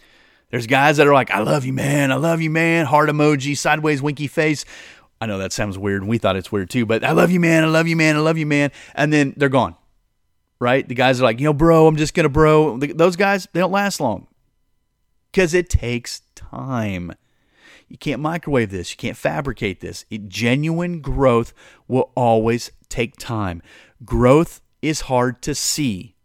there's 0.49 0.67
guys 0.67 0.97
that 0.97 1.07
are 1.07 1.13
like, 1.13 1.31
I 1.31 1.39
love 1.41 1.65
you, 1.65 1.73
man. 1.73 2.11
I 2.11 2.15
love 2.15 2.41
you, 2.41 2.49
man. 2.49 2.85
Heart 2.85 3.09
emoji, 3.09 3.57
sideways 3.57 4.01
winky 4.01 4.27
face. 4.27 4.63
I 5.19 5.25
know 5.25 5.37
that 5.39 5.53
sounds 5.53 5.77
weird. 5.77 6.05
We 6.05 6.17
thought 6.17 6.35
it's 6.35 6.51
weird 6.51 6.69
too, 6.69 6.85
but 6.85 7.03
I 7.03 7.11
love 7.11 7.31
you, 7.31 7.39
man. 7.39 7.63
I 7.63 7.67
love 7.67 7.87
you, 7.87 7.95
man. 7.95 8.15
I 8.15 8.19
love 8.19 8.37
you, 8.37 8.45
man. 8.45 8.71
And 8.93 9.11
then 9.11 9.33
they're 9.37 9.49
gone, 9.49 9.75
right? 10.59 10.87
The 10.87 10.95
guys 10.95 11.19
are 11.19 11.23
like, 11.23 11.39
you 11.39 11.45
know, 11.45 11.53
bro, 11.53 11.87
I'm 11.87 11.95
just 11.95 12.13
going 12.13 12.25
to 12.25 12.29
bro. 12.29 12.77
Those 12.77 13.15
guys, 13.15 13.47
they 13.53 13.59
don't 13.59 13.71
last 13.71 13.99
long 13.99 14.27
because 15.31 15.53
it 15.53 15.69
takes 15.69 16.21
time. 16.35 17.13
You 17.87 17.97
can't 17.97 18.21
microwave 18.21 18.71
this. 18.71 18.91
You 18.91 18.97
can't 18.97 19.17
fabricate 19.17 19.79
this. 19.79 20.05
It, 20.09 20.27
genuine 20.27 21.01
growth 21.01 21.53
will 21.87 22.11
always 22.15 22.71
take 22.85 23.17
time. 23.17 23.61
Growth 24.03 24.61
is 24.81 25.01
hard 25.01 25.41
to 25.43 25.55
see. 25.55 26.15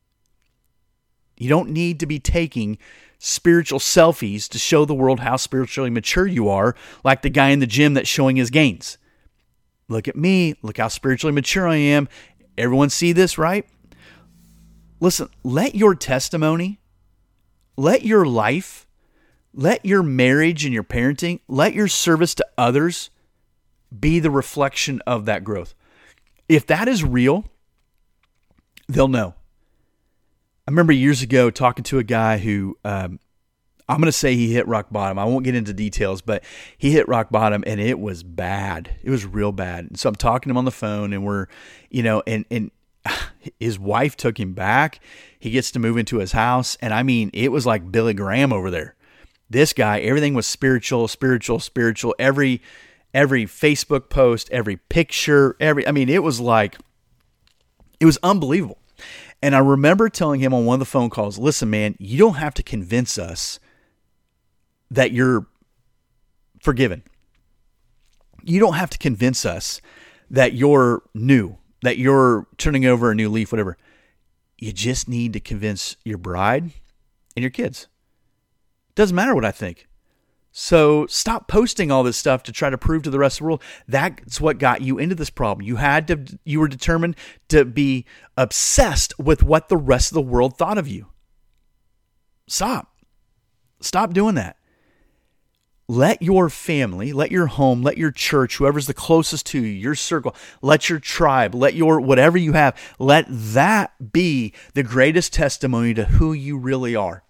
You 1.36 1.48
don't 1.48 1.70
need 1.70 1.98
to 2.00 2.06
be 2.06 2.18
taking 2.18 2.78
spiritual 3.18 3.78
selfies 3.78 4.48
to 4.48 4.58
show 4.58 4.84
the 4.84 4.94
world 4.94 5.20
how 5.20 5.36
spiritually 5.36 5.90
mature 5.90 6.26
you 6.26 6.48
are, 6.48 6.74
like 7.04 7.22
the 7.22 7.30
guy 7.30 7.50
in 7.50 7.60
the 7.60 7.66
gym 7.66 7.94
that's 7.94 8.08
showing 8.08 8.36
his 8.36 8.50
gains. 8.50 8.98
Look 9.88 10.08
at 10.08 10.16
me. 10.16 10.54
Look 10.62 10.78
how 10.78 10.88
spiritually 10.88 11.34
mature 11.34 11.68
I 11.68 11.76
am. 11.76 12.08
Everyone 12.56 12.90
see 12.90 13.12
this, 13.12 13.38
right? 13.38 13.66
Listen, 15.00 15.28
let 15.42 15.74
your 15.74 15.94
testimony, 15.94 16.78
let 17.76 18.04
your 18.04 18.24
life, 18.26 18.86
let 19.54 19.84
your 19.84 20.02
marriage 20.02 20.64
and 20.64 20.74
your 20.74 20.84
parenting, 20.84 21.40
let 21.48 21.74
your 21.74 21.88
service 21.88 22.34
to 22.36 22.46
others 22.56 23.10
be 23.98 24.20
the 24.20 24.30
reflection 24.30 25.00
of 25.06 25.24
that 25.24 25.42
growth. 25.42 25.74
If 26.50 26.66
that 26.66 26.88
is 26.88 27.04
real, 27.04 27.44
they'll 28.88 29.06
know. 29.06 29.34
I 30.66 30.70
remember 30.72 30.92
years 30.92 31.22
ago 31.22 31.48
talking 31.48 31.84
to 31.84 31.98
a 32.00 32.02
guy 32.02 32.38
who 32.38 32.76
um, 32.84 33.20
I'm 33.88 33.98
going 33.98 34.06
to 34.06 34.12
say 34.12 34.34
he 34.34 34.52
hit 34.52 34.66
rock 34.66 34.88
bottom. 34.90 35.16
I 35.16 35.24
won't 35.26 35.44
get 35.44 35.54
into 35.54 35.72
details, 35.72 36.22
but 36.22 36.42
he 36.76 36.90
hit 36.90 37.06
rock 37.06 37.30
bottom 37.30 37.62
and 37.68 37.80
it 37.80 38.00
was 38.00 38.24
bad. 38.24 38.96
It 39.04 39.10
was 39.10 39.24
real 39.24 39.52
bad. 39.52 39.84
And 39.86 39.98
so 39.98 40.08
I'm 40.08 40.16
talking 40.16 40.48
to 40.48 40.50
him 40.50 40.56
on 40.56 40.64
the 40.64 40.72
phone 40.72 41.12
and 41.12 41.24
we're, 41.24 41.46
you 41.88 42.02
know, 42.02 42.20
and, 42.26 42.44
and 42.50 42.72
his 43.60 43.78
wife 43.78 44.16
took 44.16 44.40
him 44.40 44.52
back. 44.52 44.98
He 45.38 45.50
gets 45.50 45.70
to 45.70 45.78
move 45.78 45.96
into 45.96 46.18
his 46.18 46.32
house. 46.32 46.76
And 46.80 46.92
I 46.92 47.04
mean, 47.04 47.30
it 47.32 47.52
was 47.52 47.64
like 47.64 47.92
Billy 47.92 48.12
Graham 48.12 48.52
over 48.52 48.72
there. 48.72 48.96
This 49.48 49.72
guy, 49.72 50.00
everything 50.00 50.34
was 50.34 50.48
spiritual, 50.48 51.06
spiritual, 51.06 51.60
spiritual. 51.60 52.12
Every, 52.18 52.60
every 53.12 53.44
Facebook 53.44 54.08
post, 54.08 54.48
every 54.50 54.76
picture, 54.76 55.56
every, 55.60 55.86
I 55.86 55.92
mean, 55.92 56.08
it 56.08 56.22
was 56.22 56.40
like, 56.40 56.76
it 57.98 58.06
was 58.06 58.18
unbelievable. 58.22 58.78
And 59.42 59.54
I 59.54 59.58
remember 59.58 60.08
telling 60.08 60.40
him 60.40 60.52
on 60.52 60.66
one 60.66 60.74
of 60.74 60.80
the 60.80 60.84
phone 60.84 61.10
calls, 61.10 61.38
listen, 61.38 61.70
man, 61.70 61.96
you 61.98 62.18
don't 62.18 62.34
have 62.34 62.54
to 62.54 62.62
convince 62.62 63.18
us 63.18 63.58
that 64.90 65.12
you're 65.12 65.46
forgiven. 66.60 67.02
You 68.42 68.60
don't 68.60 68.74
have 68.74 68.90
to 68.90 68.98
convince 68.98 69.44
us 69.44 69.80
that 70.30 70.54
you're 70.54 71.02
new, 71.14 71.56
that 71.82 71.98
you're 71.98 72.46
turning 72.58 72.84
over 72.86 73.10
a 73.10 73.14
new 73.14 73.28
leaf, 73.28 73.52
whatever. 73.52 73.76
You 74.58 74.72
just 74.72 75.08
need 75.08 75.32
to 75.32 75.40
convince 75.40 75.96
your 76.04 76.18
bride 76.18 76.70
and 77.34 77.42
your 77.42 77.50
kids. 77.50 77.88
Doesn't 78.94 79.16
matter 79.16 79.34
what 79.34 79.44
I 79.44 79.52
think. 79.52 79.86
So 80.52 81.06
stop 81.06 81.46
posting 81.46 81.90
all 81.90 82.02
this 82.02 82.16
stuff 82.16 82.42
to 82.44 82.52
try 82.52 82.70
to 82.70 82.78
prove 82.78 83.04
to 83.04 83.10
the 83.10 83.18
rest 83.18 83.36
of 83.36 83.38
the 83.38 83.44
world. 83.44 83.62
That's 83.86 84.40
what 84.40 84.58
got 84.58 84.80
you 84.80 84.98
into 84.98 85.14
this 85.14 85.30
problem. 85.30 85.66
You 85.66 85.76
had 85.76 86.08
to 86.08 86.38
you 86.44 86.58
were 86.58 86.68
determined 86.68 87.16
to 87.48 87.64
be 87.64 88.04
obsessed 88.36 89.18
with 89.18 89.42
what 89.42 89.68
the 89.68 89.76
rest 89.76 90.10
of 90.10 90.14
the 90.14 90.22
world 90.22 90.56
thought 90.56 90.78
of 90.78 90.88
you. 90.88 91.06
Stop. 92.48 92.88
Stop 93.80 94.12
doing 94.12 94.34
that. 94.34 94.56
Let 95.86 96.22
your 96.22 96.48
family, 96.48 97.12
let 97.12 97.32
your 97.32 97.46
home, 97.46 97.82
let 97.82 97.98
your 97.98 98.12
church, 98.12 98.56
whoever's 98.56 98.86
the 98.86 98.94
closest 98.94 99.46
to 99.46 99.58
you, 99.58 99.72
your 99.72 99.96
circle, 99.96 100.36
let 100.62 100.88
your 100.88 101.00
tribe, 101.00 101.52
let 101.52 101.74
your 101.74 102.00
whatever 102.00 102.38
you 102.38 102.52
have, 102.52 102.76
let 103.00 103.26
that 103.28 104.12
be 104.12 104.52
the 104.74 104.84
greatest 104.84 105.32
testimony 105.32 105.94
to 105.94 106.04
who 106.04 106.32
you 106.32 106.58
really 106.58 106.94
are. 106.94 107.24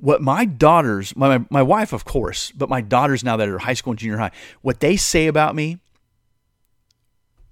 What 0.00 0.22
my 0.22 0.44
daughters, 0.44 1.14
my, 1.16 1.44
my 1.50 1.62
wife, 1.62 1.92
of 1.92 2.04
course, 2.04 2.52
but 2.52 2.68
my 2.68 2.80
daughters 2.80 3.22
now 3.22 3.36
that 3.36 3.48
are 3.48 3.58
high 3.58 3.74
school 3.74 3.92
and 3.92 3.98
junior 3.98 4.18
high, 4.18 4.32
what 4.62 4.80
they 4.80 4.96
say 4.96 5.26
about 5.26 5.54
me 5.54 5.78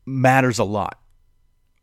matters 0.07 0.59
a 0.59 0.65
lot. 0.65 0.99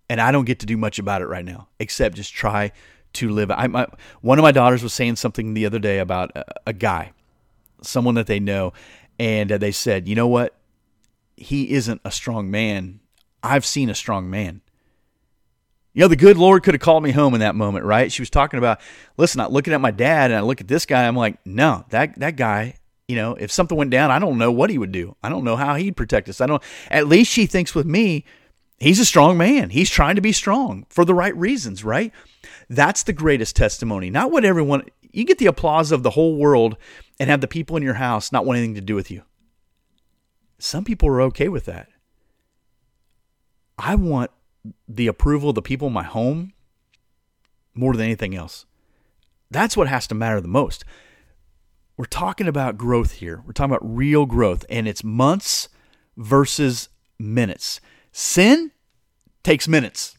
And 0.09 0.21
I 0.21 0.31
don't 0.31 0.45
get 0.45 0.59
to 0.59 0.65
do 0.65 0.77
much 0.77 0.99
about 0.99 1.21
it 1.21 1.27
right 1.27 1.45
now, 1.45 1.67
except 1.79 2.15
just 2.15 2.33
try 2.33 2.71
to 3.13 3.29
live. 3.29 3.49
I, 3.49 3.67
my, 3.67 3.87
one 4.21 4.37
of 4.37 4.43
my 4.43 4.51
daughters 4.51 4.83
was 4.83 4.93
saying 4.93 5.15
something 5.15 5.53
the 5.53 5.65
other 5.65 5.79
day 5.79 5.99
about 5.99 6.31
a, 6.35 6.45
a 6.67 6.73
guy, 6.73 7.11
someone 7.81 8.15
that 8.15 8.27
they 8.27 8.39
know, 8.39 8.73
and 9.17 9.49
they 9.49 9.71
said, 9.71 10.07
you 10.07 10.15
know 10.15 10.27
what? 10.27 10.55
He 11.37 11.71
isn't 11.71 12.01
a 12.05 12.11
strong 12.11 12.51
man. 12.51 12.99
I've 13.41 13.65
seen 13.65 13.89
a 13.89 13.95
strong 13.95 14.29
man. 14.29 14.61
You 15.95 16.01
know, 16.01 16.09
the 16.09 16.17
good 16.17 16.35
Lord 16.35 16.63
could 16.63 16.73
have 16.73 16.81
called 16.81 17.03
me 17.03 17.11
home 17.11 17.33
in 17.35 17.39
that 17.39 17.55
moment, 17.55 17.85
right? 17.85 18.11
She 18.11 18.21
was 18.21 18.29
talking 18.29 18.57
about, 18.57 18.81
listen, 19.15 19.39
I'm 19.39 19.51
looking 19.51 19.73
at 19.73 19.79
my 19.79 19.91
dad 19.91 20.29
and 20.29 20.37
I 20.37 20.41
look 20.41 20.59
at 20.59 20.67
this 20.67 20.85
guy. 20.85 21.07
I'm 21.07 21.15
like, 21.15 21.37
no, 21.45 21.85
that, 21.89 22.19
that 22.19 22.35
guy, 22.35 22.75
you 23.07 23.15
know, 23.15 23.35
if 23.35 23.49
something 23.49 23.77
went 23.77 23.91
down, 23.91 24.11
I 24.11 24.19
don't 24.19 24.37
know 24.37 24.51
what 24.51 24.69
he 24.69 24.77
would 24.77 24.91
do. 24.91 25.15
I 25.23 25.29
don't 25.29 25.45
know 25.45 25.55
how 25.55 25.75
he'd 25.75 25.95
protect 25.95 26.27
us. 26.27 26.41
I 26.41 26.47
don't, 26.47 26.61
at 26.91 27.07
least 27.07 27.31
she 27.31 27.45
thinks 27.45 27.73
with 27.73 27.85
me, 27.85 28.25
he's 28.77 28.99
a 28.99 29.05
strong 29.05 29.37
man. 29.37 29.69
He's 29.69 29.89
trying 29.89 30.15
to 30.15 30.21
be 30.21 30.33
strong 30.33 30.85
for 30.89 31.05
the 31.05 31.13
right 31.13 31.35
reasons, 31.37 31.85
right? 31.85 32.11
That's 32.69 33.03
the 33.03 33.13
greatest 33.13 33.55
testimony. 33.55 34.09
Not 34.09 34.31
what 34.31 34.43
everyone, 34.43 34.83
you 35.13 35.23
get 35.23 35.37
the 35.37 35.45
applause 35.45 35.93
of 35.93 36.03
the 36.03 36.09
whole 36.09 36.35
world 36.35 36.75
and 37.21 37.29
have 37.29 37.39
the 37.39 37.47
people 37.47 37.77
in 37.77 37.83
your 37.83 37.93
house 37.93 38.33
not 38.33 38.45
want 38.45 38.57
anything 38.57 38.75
to 38.75 38.81
do 38.81 38.95
with 38.95 39.09
you. 39.09 39.21
Some 40.59 40.83
people 40.83 41.07
are 41.07 41.21
okay 41.21 41.47
with 41.47 41.63
that. 41.65 41.87
I 43.77 43.95
want 43.95 44.31
the 44.87 45.07
approval 45.07 45.49
of 45.49 45.55
the 45.55 45.61
people 45.61 45.87
in 45.87 45.93
my 45.93 46.03
home 46.03 46.53
more 47.73 47.93
than 47.93 48.05
anything 48.05 48.35
else. 48.35 48.65
That's 49.51 49.77
what 49.77 49.87
has 49.87 50.07
to 50.07 50.15
matter 50.15 50.41
the 50.41 50.47
most. 50.47 50.83
We're 51.97 52.05
talking 52.05 52.47
about 52.47 52.77
growth 52.77 53.13
here. 53.13 53.41
We're 53.45 53.53
talking 53.53 53.71
about 53.71 53.95
real 53.95 54.25
growth, 54.25 54.65
and 54.69 54.87
it's 54.87 55.03
months 55.03 55.69
versus 56.17 56.89
minutes. 57.17 57.79
Sin 58.11 58.71
takes 59.43 59.67
minutes. 59.67 60.17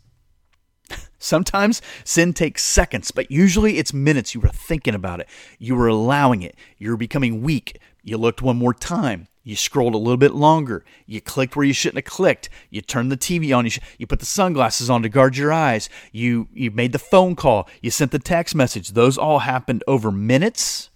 Sometimes 1.19 1.83
sin 2.05 2.33
takes 2.33 2.63
seconds, 2.63 3.11
but 3.11 3.31
usually 3.31 3.79
it's 3.79 3.93
minutes. 3.93 4.35
You 4.35 4.41
were 4.41 4.49
thinking 4.49 4.95
about 4.95 5.21
it, 5.21 5.29
you 5.59 5.75
were 5.75 5.89
allowing 5.89 6.43
it, 6.43 6.57
you're 6.79 6.97
becoming 6.97 7.43
weak. 7.43 7.79
You 8.03 8.19
looked 8.19 8.41
one 8.41 8.57
more 8.57 8.73
time, 8.73 9.27
You 9.47 9.55
scrolled 9.55 9.95
a 9.95 9.99
little 9.99 10.17
bit 10.17 10.35
longer. 10.35 10.85
You 11.07 11.21
clicked 11.21 11.55
where 11.55 11.65
you 11.65 11.73
shouldn't 11.73 12.05
have 12.05 12.13
clicked. 12.13 12.49
You 12.69 12.81
turned 12.81 13.13
the 13.13 13.17
TV 13.17 13.57
on. 13.57 13.63
You, 13.63 13.71
sh- 13.71 13.79
you 13.97 14.05
put 14.05 14.19
the 14.19 14.27
sunglasses 14.27 14.91
on 14.91 15.03
to 15.05 15.09
guard 15.09 15.37
your 15.37 15.53
eyes. 15.53 15.89
You 16.11 16.49
you 16.53 16.73
made 16.73 16.91
the 16.91 16.99
phone 16.99 17.37
call. 17.37 17.69
You 17.81 17.93
sent 17.93 18.11
the 18.11 18.19
text 18.19 18.57
message. 18.57 18.89
Those 18.89 19.17
all 19.17 19.39
happened 19.39 19.85
over 19.87 20.11
minutes. 20.11 20.91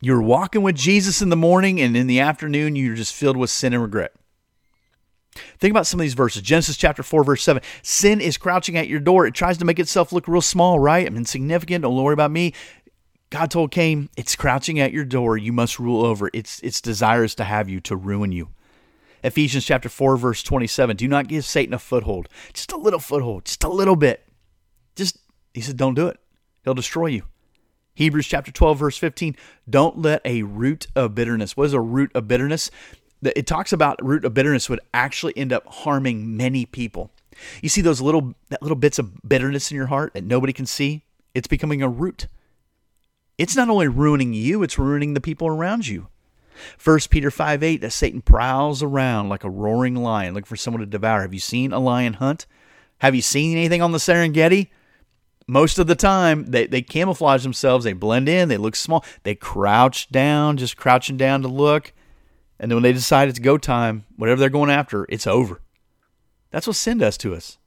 You're 0.00 0.20
walking 0.20 0.62
with 0.62 0.74
Jesus 0.74 1.22
in 1.22 1.28
the 1.28 1.36
morning, 1.36 1.80
and 1.80 1.96
in 1.96 2.08
the 2.08 2.18
afternoon, 2.18 2.74
you're 2.74 2.96
just 2.96 3.14
filled 3.14 3.36
with 3.36 3.50
sin 3.50 3.72
and 3.72 3.80
regret. 3.80 4.14
Think 5.60 5.70
about 5.70 5.86
some 5.86 6.00
of 6.00 6.02
these 6.02 6.14
verses. 6.14 6.42
Genesis 6.42 6.76
chapter 6.76 7.04
4, 7.04 7.22
verse 7.22 7.44
7. 7.44 7.62
Sin 7.82 8.20
is 8.20 8.36
crouching 8.36 8.76
at 8.76 8.88
your 8.88 8.98
door. 8.98 9.26
It 9.26 9.34
tries 9.34 9.58
to 9.58 9.64
make 9.64 9.78
itself 9.78 10.12
look 10.12 10.26
real 10.26 10.42
small, 10.42 10.80
right? 10.80 11.06
I'm 11.06 11.16
insignificant. 11.16 11.82
Don't 11.82 11.94
worry 11.94 12.14
about 12.14 12.32
me. 12.32 12.52
God 13.32 13.50
told 13.50 13.70
Cain, 13.70 14.10
it's 14.14 14.36
crouching 14.36 14.78
at 14.78 14.92
your 14.92 15.06
door. 15.06 15.38
You 15.38 15.54
must 15.54 15.78
rule 15.78 16.04
over. 16.04 16.28
Its 16.34 16.60
its 16.60 16.82
desires 16.82 17.34
to 17.36 17.44
have 17.44 17.66
you, 17.66 17.80
to 17.80 17.96
ruin 17.96 18.30
you. 18.30 18.50
Ephesians 19.24 19.64
chapter 19.64 19.88
4, 19.88 20.18
verse 20.18 20.42
27. 20.42 20.96
Do 20.96 21.08
not 21.08 21.28
give 21.28 21.46
Satan 21.46 21.72
a 21.72 21.78
foothold. 21.78 22.28
Just 22.52 22.72
a 22.72 22.76
little 22.76 22.98
foothold. 22.98 23.46
Just 23.46 23.64
a 23.64 23.70
little 23.70 23.96
bit. 23.96 24.28
Just, 24.96 25.16
he 25.54 25.62
said, 25.62 25.78
don't 25.78 25.94
do 25.94 26.08
it. 26.08 26.18
He'll 26.62 26.74
destroy 26.74 27.06
you. 27.06 27.22
Hebrews 27.94 28.26
chapter 28.26 28.52
12, 28.52 28.78
verse 28.78 28.98
15. 28.98 29.34
Don't 29.70 29.96
let 29.96 30.20
a 30.26 30.42
root 30.42 30.88
of 30.94 31.14
bitterness. 31.14 31.56
What 31.56 31.64
is 31.64 31.72
a 31.72 31.80
root 31.80 32.10
of 32.14 32.28
bitterness? 32.28 32.70
It 33.22 33.46
talks 33.46 33.72
about 33.72 34.04
root 34.04 34.26
of 34.26 34.34
bitterness 34.34 34.68
would 34.68 34.80
actually 34.92 35.34
end 35.38 35.54
up 35.54 35.66
harming 35.66 36.36
many 36.36 36.66
people. 36.66 37.10
You 37.62 37.70
see 37.70 37.80
those 37.80 38.02
little 38.02 38.34
that 38.50 38.60
little 38.60 38.76
bits 38.76 38.98
of 38.98 39.26
bitterness 39.26 39.70
in 39.70 39.76
your 39.78 39.86
heart 39.86 40.12
that 40.12 40.24
nobody 40.24 40.52
can 40.52 40.66
see? 40.66 41.06
It's 41.34 41.48
becoming 41.48 41.80
a 41.80 41.88
root 41.88 42.26
it's 43.38 43.56
not 43.56 43.68
only 43.68 43.88
ruining 43.88 44.34
you, 44.34 44.62
it's 44.62 44.78
ruining 44.78 45.14
the 45.14 45.20
people 45.20 45.48
around 45.48 45.86
you. 45.86 46.08
1 46.82 46.98
Peter 47.10 47.30
5 47.30 47.62
8, 47.62 47.80
that 47.80 47.90
Satan 47.90 48.20
prowls 48.20 48.82
around 48.82 49.28
like 49.28 49.44
a 49.44 49.50
roaring 49.50 49.96
lion 49.96 50.34
looking 50.34 50.46
for 50.46 50.56
someone 50.56 50.80
to 50.80 50.86
devour. 50.86 51.22
Have 51.22 51.34
you 51.34 51.40
seen 51.40 51.72
a 51.72 51.80
lion 51.80 52.14
hunt? 52.14 52.46
Have 52.98 53.14
you 53.14 53.22
seen 53.22 53.56
anything 53.56 53.82
on 53.82 53.92
the 53.92 53.98
Serengeti? 53.98 54.68
Most 55.48 55.78
of 55.78 55.88
the 55.88 55.96
time, 55.96 56.50
they, 56.50 56.66
they 56.66 56.82
camouflage 56.82 57.42
themselves, 57.42 57.84
they 57.84 57.92
blend 57.92 58.28
in, 58.28 58.48
they 58.48 58.56
look 58.56 58.76
small, 58.76 59.04
they 59.24 59.34
crouch 59.34 60.08
down, 60.08 60.56
just 60.56 60.76
crouching 60.76 61.16
down 61.16 61.42
to 61.42 61.48
look. 61.48 61.92
And 62.60 62.70
then 62.70 62.76
when 62.76 62.84
they 62.84 62.92
decide 62.92 63.28
it's 63.28 63.40
go 63.40 63.58
time, 63.58 64.04
whatever 64.16 64.38
they're 64.38 64.48
going 64.48 64.70
after, 64.70 65.04
it's 65.08 65.26
over. 65.26 65.60
That's 66.52 66.66
what 66.66 66.76
sin 66.76 66.98
does 66.98 67.18
to 67.18 67.34
us. 67.34 67.58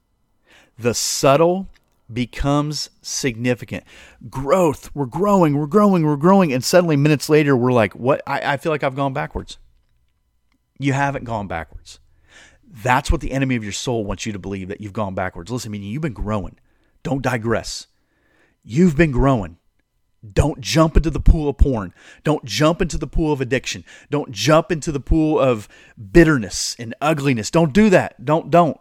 The 0.78 0.94
subtle 0.94 1.68
becomes 2.12 2.90
significant. 3.02 3.84
Growth, 4.30 4.94
we're 4.94 5.06
growing, 5.06 5.58
we're 5.58 5.66
growing, 5.66 6.06
we're 6.06 6.16
growing, 6.16 6.54
and 6.54 6.64
suddenly 6.64 6.96
minutes 6.96 7.30
later, 7.30 7.56
we're 7.56 7.72
like, 7.72 7.94
what? 7.94 8.22
I, 8.28 8.54
I 8.54 8.58
feel 8.58 8.72
like 8.72 8.84
I've 8.84 8.96
gone 8.96 9.14
backwards. 9.14 9.58
You 10.78 10.94
haven't 10.94 11.26
gone 11.26 11.48
backwards. 11.48 12.00
That's 12.68 13.12
what 13.12 13.22
the 13.22 13.32
enemy 13.32 13.56
of 13.56 13.64
your 13.64 13.72
soul 13.72 14.06
wants 14.06 14.26
you 14.26 14.34
to 14.34 14.40
believe 14.40 14.68
that 14.68 14.82
you've 14.82 14.94
gone 14.94 15.16
backwards. 15.16 15.50
Listen, 15.50 15.70
I 15.70 15.74
mean, 15.74 15.84
you've 15.84 16.02
been 16.02 16.14
growing. 16.14 16.58
Don't 17.04 17.22
digress. 17.22 17.88
You've 18.64 18.98
been 18.98 19.12
growing. 19.12 19.58
Don't 20.34 20.60
jump 20.60 20.98
into 20.98 21.12
the 21.12 21.20
pool 21.20 21.50
of 21.50 21.58
porn. 21.58 21.94
Don't 22.24 22.44
jump 22.46 22.82
into 22.82 22.98
the 22.98 23.08
pool 23.08 23.32
of 23.32 23.42
addiction. 23.42 23.86
Don't 24.10 24.32
jump 24.32 24.72
into 24.72 24.92
the 24.92 25.00
pool 25.00 25.40
of 25.40 25.68
bitterness 26.12 26.76
and 26.80 26.96
ugliness. 27.00 27.52
Don't 27.52 27.74
do 27.74 27.90
that. 27.92 28.26
Don't, 28.26 28.50
don't. 28.50 28.78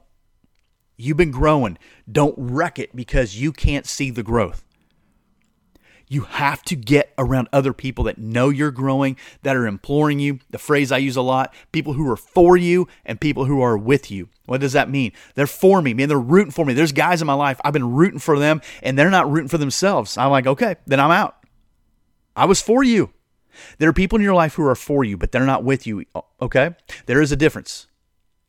You've 0.96 1.16
been 1.16 1.30
growing. 1.30 1.78
Don't 2.11 2.35
wreck 2.37 2.78
it 2.78 2.94
because 2.94 3.40
you 3.40 3.52
can't 3.52 3.87
see 3.87 4.11
the 4.11 4.22
growth. 4.22 4.64
You 6.07 6.22
have 6.22 6.62
to 6.64 6.76
get 6.76 7.12
around 7.16 7.48
other 7.52 7.72
people 7.72 8.04
that 8.04 8.18
know 8.18 8.50
you're 8.50 8.70
growing, 8.70 9.16
that 9.42 9.57
are 9.57 9.66
imploring 9.66 10.20
you. 10.20 10.38
The 10.50 10.59
phrase 10.59 10.92
I 10.92 10.98
use 10.98 11.16
a 11.16 11.22
lot 11.22 11.54
people 11.72 11.94
who 11.94 12.09
are 12.11 12.16
for 12.16 12.57
you 12.57 12.87
and 13.04 13.20
people 13.20 13.46
who 13.46 13.62
are 13.62 13.76
with 13.76 14.11
you. 14.11 14.28
What 14.46 14.61
does 14.61 14.74
that 14.74 14.90
mean? 14.90 15.12
They're 15.35 15.46
for 15.46 15.80
me, 15.80 15.94
man. 15.94 16.09
They're 16.09 16.18
rooting 16.18 16.52
for 16.52 16.66
me. 16.66 16.74
There's 16.74 16.92
guys 16.92 17.22
in 17.22 17.26
my 17.26 17.35
life, 17.35 17.61
I've 17.64 17.72
been 17.72 17.94
rooting 17.94 18.18
for 18.18 18.38
them, 18.38 18.61
and 18.83 18.98
they're 18.98 19.11
not 19.11 19.30
rooting 19.30 19.48
for 19.48 19.59
themselves. 19.59 20.18
I'm 20.18 20.30
like, 20.30 20.46
okay, 20.46 20.76
then 20.87 21.00
I'm 21.00 21.11
out. 21.11 21.37
I 22.37 22.44
was 22.44 22.61
for 22.61 22.85
you. 22.85 23.11
There 23.78 23.88
are 23.88 23.94
people 23.94 24.18
in 24.18 24.24
your 24.24 24.35
life 24.35 24.54
who 24.54 24.66
are 24.66 24.74
for 24.74 25.04
you, 25.04 25.16
but 25.16 25.33
they're 25.33 25.46
not 25.46 25.64
with 25.64 25.87
you. 25.87 26.04
Okay? 26.40 26.70
There 27.07 27.22
is 27.22 27.33
a 27.33 27.37
difference 27.37 27.87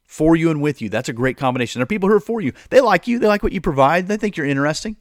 for 0.05 0.35
you 0.35 0.49
and 0.49 0.61
with 0.61 0.81
you. 0.81 0.89
That's 0.89 1.09
a 1.09 1.13
great 1.13 1.37
combination. 1.37 1.79
There 1.79 1.83
are 1.83 1.87
people 1.87 2.09
who 2.09 2.15
are 2.15 2.19
for 2.19 2.41
you. 2.41 2.53
They 2.69 2.81
like 2.81 3.07
you, 3.07 3.19
they 3.19 3.27
like 3.27 3.43
what 3.43 3.53
you 3.53 3.61
provide, 3.61 4.07
they 4.07 4.17
think 4.17 4.37
you're 4.37 4.45
interesting, 4.45 4.95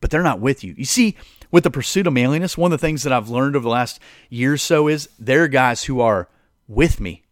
but 0.00 0.10
they're 0.10 0.22
not 0.22 0.40
with 0.40 0.62
you. 0.62 0.74
You 0.76 0.84
see, 0.84 1.16
with 1.50 1.64
the 1.64 1.70
pursuit 1.70 2.06
of 2.06 2.12
manliness, 2.12 2.58
one 2.58 2.72
of 2.72 2.78
the 2.80 2.86
things 2.86 3.02
that 3.04 3.12
I've 3.12 3.28
learned 3.28 3.56
over 3.56 3.64
the 3.64 3.70
last 3.70 4.00
year 4.28 4.54
or 4.54 4.58
so 4.58 4.88
is 4.88 5.08
there 5.18 5.44
are 5.44 5.48
guys 5.48 5.84
who 5.84 6.00
are 6.00 6.28
with 6.68 7.00
me. 7.00 7.22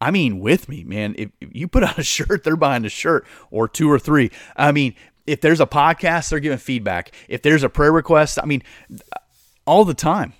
I 0.00 0.10
mean, 0.10 0.40
with 0.40 0.68
me, 0.68 0.82
man. 0.82 1.14
If, 1.16 1.30
if 1.40 1.50
you 1.52 1.68
put 1.68 1.84
out 1.84 1.98
a 1.98 2.02
shirt, 2.02 2.42
they're 2.42 2.56
buying 2.56 2.84
a 2.84 2.88
shirt 2.88 3.24
or 3.50 3.68
two 3.68 3.90
or 3.90 3.98
three. 3.98 4.30
I 4.56 4.72
mean, 4.72 4.94
if 5.26 5.40
there's 5.40 5.60
a 5.60 5.66
podcast, 5.66 6.30
they're 6.30 6.40
giving 6.40 6.58
feedback. 6.58 7.12
If 7.28 7.42
there's 7.42 7.62
a 7.62 7.68
prayer 7.68 7.92
request, 7.92 8.38
I 8.42 8.46
mean, 8.46 8.62
all 9.64 9.84
the 9.84 9.94
time. 9.94 10.32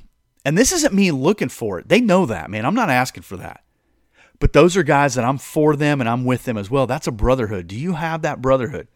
And 0.45 0.59
this 0.59 0.73
isn't 0.73 0.93
me 0.93 1.13
looking 1.13 1.49
for 1.49 1.79
it. 1.79 1.89
They 1.89 2.01
know 2.01 2.27
that, 2.27 2.51
man. 2.51 2.67
I'm 2.67 2.75
not 2.75 2.91
asking 2.91 3.23
for 3.23 3.37
that. 3.37 3.62
But 4.43 4.55
those 4.55 4.77
are 4.77 4.83
guys 4.83 5.15
that 5.15 5.25
I'm 5.25 5.39
for 5.39 5.77
them 5.77 6.01
and 6.01 6.11
I'm 6.11 6.25
with 6.25 6.47
them 6.47 6.59
as 6.59 6.69
well. 6.69 6.89
That's 6.89 7.07
a 7.07 7.13
brotherhood. 7.13 7.69
Do 7.69 7.77
you 7.77 7.93
have 7.93 8.23
that 8.23 8.43
brotherhood? 8.43 8.89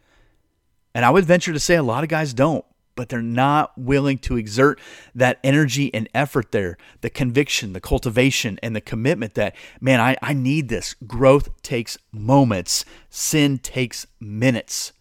And 0.93 1.05
I 1.05 1.09
would 1.09 1.23
venture 1.23 1.53
to 1.53 1.59
say 1.59 1.75
a 1.75 1.83
lot 1.83 2.03
of 2.03 2.09
guys 2.09 2.33
don't, 2.33 2.65
but 2.95 3.07
they're 3.07 3.21
not 3.21 3.71
willing 3.77 4.17
to 4.17 4.35
exert 4.35 4.77
that 5.15 5.39
energy 5.45 5.89
and 5.93 6.09
effort 6.13 6.51
there, 6.51 6.77
the 6.99 7.09
conviction, 7.09 7.71
the 7.71 7.79
cultivation, 7.79 8.59
and 8.61 8.75
the 8.75 8.81
commitment 8.81 9.35
that, 9.35 9.55
man, 9.79 10.01
I, 10.01 10.17
I 10.21 10.33
need 10.33 10.67
this. 10.67 10.95
Growth 11.07 11.61
takes 11.61 11.97
moments, 12.11 12.83
sin 13.09 13.57
takes 13.57 14.05
minutes. 14.19 14.91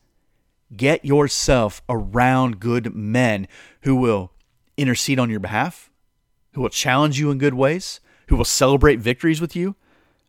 Get 0.76 1.04
yourself 1.04 1.82
around 1.88 2.60
good 2.60 2.94
men 2.94 3.48
who 3.80 3.96
will 3.96 4.30
intercede 4.76 5.18
on 5.18 5.28
your 5.28 5.40
behalf, 5.40 5.90
who 6.52 6.60
will 6.60 6.68
challenge 6.68 7.18
you 7.18 7.32
in 7.32 7.38
good 7.38 7.54
ways, 7.54 7.98
who 8.28 8.36
will 8.36 8.44
celebrate 8.44 9.00
victories 9.00 9.40
with 9.40 9.56
you 9.56 9.74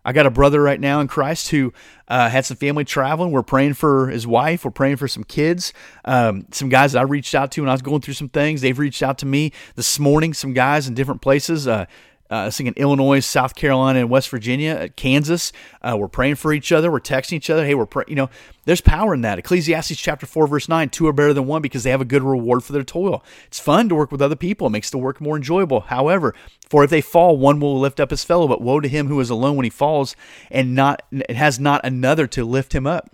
I 0.08 0.13
got 0.13 0.26
a 0.26 0.32
brother 0.32 0.62
right 0.62 0.80
now 0.80 1.02
in 1.02 1.10
Christ 1.10 1.50
who 1.50 1.74
uh, 2.08 2.30
had 2.30 2.46
some 2.46 2.56
family 2.56 2.86
traveling. 2.86 3.32
We're 3.32 3.43
praying 3.43 3.74
for 3.74 4.08
his 4.08 4.26
wife. 4.26 4.63
We're 4.63 4.72
praying 4.72 4.96
for 4.96 5.10
some 5.10 5.26
kids. 5.26 5.74
Um, 6.06 6.46
some 6.52 6.70
guys 6.70 6.93
that 6.93 7.00
I 7.00 7.02
reached 7.02 7.36
out 7.36 7.52
to 7.52 7.62
when 7.62 7.67
I 7.67 7.74
was 7.74 7.82
going 7.82 8.00
through 8.00 8.13
some 8.13 8.30
things. 8.30 8.62
They've 8.62 8.80
reached 8.80 9.04
out 9.04 9.17
to 9.17 9.26
me 9.26 9.52
this 9.76 10.00
morning. 10.00 10.34
Some 10.34 10.54
guys 10.54 10.88
in 10.88 10.93
different 10.93 11.22
places. 11.22 11.67
Uh, 11.67 11.88
uh, 12.29 12.49
singing 12.49 12.73
Illinois, 12.77 13.19
South 13.19 13.55
Carolina, 13.55 13.99
and 13.99 14.09
West 14.09 14.29
Virginia, 14.29 14.73
uh, 14.73 14.87
Kansas. 14.95 15.51
Uh, 15.81 15.95
we're 15.97 16.07
praying 16.07 16.35
for 16.35 16.53
each 16.53 16.71
other. 16.71 16.91
We're 16.91 16.99
texting 16.99 17.33
each 17.33 17.49
other. 17.49 17.65
Hey, 17.65 17.75
we're 17.75 17.85
pray- 17.85 18.05
you 18.07 18.15
know, 18.15 18.29
there's 18.65 18.81
power 18.81 19.13
in 19.13 19.21
that. 19.21 19.39
Ecclesiastes 19.39 19.97
chapter 19.97 20.25
four, 20.25 20.47
verse 20.47 20.67
nine: 20.67 20.89
two 20.89 21.07
are 21.07 21.13
better 21.13 21.33
than 21.33 21.47
one 21.47 21.61
because 21.61 21.83
they 21.83 21.91
have 21.91 22.01
a 22.01 22.05
good 22.05 22.23
reward 22.23 22.63
for 22.63 22.73
their 22.73 22.83
toil. 22.83 23.23
It's 23.47 23.59
fun 23.59 23.89
to 23.89 23.95
work 23.95 24.11
with 24.11 24.21
other 24.21 24.35
people. 24.35 24.67
It 24.67 24.71
makes 24.71 24.89
the 24.89 24.97
work 24.97 25.21
more 25.21 25.37
enjoyable. 25.37 25.81
However, 25.81 26.35
for 26.69 26.83
if 26.83 26.89
they 26.89 27.01
fall, 27.01 27.37
one 27.37 27.59
will 27.59 27.79
lift 27.79 27.99
up 27.99 28.09
his 28.09 28.23
fellow. 28.23 28.47
But 28.47 28.61
woe 28.61 28.79
to 28.79 28.89
him 28.89 29.07
who 29.07 29.19
is 29.19 29.29
alone 29.29 29.55
when 29.55 29.63
he 29.63 29.69
falls, 29.69 30.15
and 30.51 30.75
not 30.75 31.01
has 31.29 31.59
not 31.59 31.85
another 31.85 32.27
to 32.27 32.43
lift 32.43 32.73
him 32.73 32.85
up. 32.87 33.09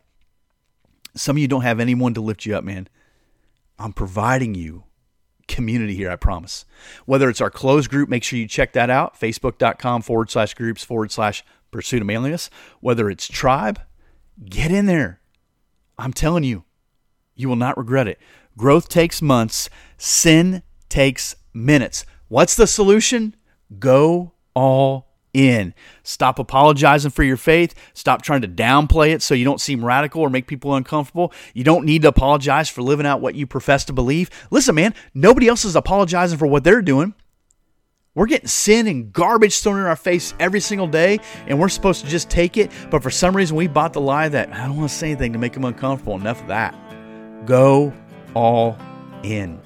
Some 1.15 1.37
of 1.37 1.41
you 1.41 1.47
don't 1.47 1.61
have 1.61 1.79
anyone 1.79 2.15
to 2.15 2.21
lift 2.21 2.45
you 2.45 2.55
up, 2.55 2.63
man. 2.63 2.87
I'm 3.77 3.93
providing 3.93 4.55
you 4.55 4.85
community 5.47 5.95
here, 5.95 6.09
I 6.09 6.15
promise. 6.15 6.65
Whether 7.05 7.29
it's 7.29 7.41
our 7.41 7.49
closed 7.49 7.89
group, 7.89 8.09
make 8.09 8.23
sure 8.23 8.39
you 8.39 8.47
check 8.47 8.73
that 8.73 8.89
out 8.89 9.19
facebook.com 9.19 10.01
forward 10.01 10.29
slash 10.29 10.53
groups 10.53 10.83
forward 10.83 11.11
slash 11.11 11.43
pursuit 11.71 12.01
of 12.01 12.07
manliness. 12.07 12.49
Whether 12.79 13.09
it's 13.09 13.27
tribe, 13.27 13.79
get 14.45 14.71
in 14.71 14.85
there. 14.85 15.19
I'm 15.97 16.13
telling 16.13 16.43
you, 16.43 16.63
you 17.35 17.49
will 17.49 17.55
not 17.55 17.77
regret 17.77 18.07
it. 18.07 18.19
Growth 18.57 18.89
takes 18.89 19.21
months, 19.21 19.69
sin 19.97 20.63
takes 20.89 21.35
minutes. 21.53 22.05
What's 22.27 22.55
the 22.55 22.67
solution? 22.67 23.35
Go 23.79 24.33
all 24.53 25.12
in. 25.33 25.73
Stop 26.03 26.39
apologizing 26.39 27.11
for 27.11 27.23
your 27.23 27.37
faith. 27.37 27.73
Stop 27.93 28.21
trying 28.21 28.41
to 28.41 28.47
downplay 28.47 29.09
it 29.09 29.21
so 29.21 29.33
you 29.33 29.45
don't 29.45 29.61
seem 29.61 29.83
radical 29.83 30.21
or 30.21 30.29
make 30.29 30.47
people 30.47 30.75
uncomfortable. 30.75 31.33
You 31.53 31.63
don't 31.63 31.85
need 31.85 32.03
to 32.03 32.07
apologize 32.09 32.69
for 32.69 32.81
living 32.81 33.05
out 33.05 33.21
what 33.21 33.35
you 33.35 33.47
profess 33.47 33.85
to 33.85 33.93
believe. 33.93 34.29
Listen, 34.51 34.75
man, 34.75 34.93
nobody 35.13 35.47
else 35.47 35.65
is 35.65 35.75
apologizing 35.75 36.37
for 36.37 36.47
what 36.47 36.63
they're 36.63 36.81
doing. 36.81 37.13
We're 38.15 38.27
getting 38.27 38.47
sin 38.47 38.85
and 38.85 39.11
garbage 39.11 39.59
thrown 39.59 39.79
in 39.79 39.85
our 39.85 39.95
face 39.95 40.35
every 40.39 40.59
single 40.59 40.85
day, 40.85 41.19
and 41.47 41.59
we're 41.59 41.69
supposed 41.69 42.03
to 42.03 42.11
just 42.11 42.29
take 42.29 42.57
it. 42.57 42.69
But 42.91 43.01
for 43.01 43.09
some 43.09 43.35
reason, 43.35 43.57
we 43.57 43.67
bought 43.67 43.93
the 43.93 44.01
lie 44.01 44.29
that 44.29 44.53
I 44.53 44.67
don't 44.67 44.77
want 44.77 44.89
to 44.91 44.95
say 44.95 45.11
anything 45.11 45.33
to 45.33 45.39
make 45.39 45.53
them 45.53 45.65
uncomfortable. 45.65 46.15
Enough 46.15 46.41
of 46.41 46.47
that. 46.49 46.75
Go 47.47 47.91
all 48.35 48.77
in. 49.23 49.59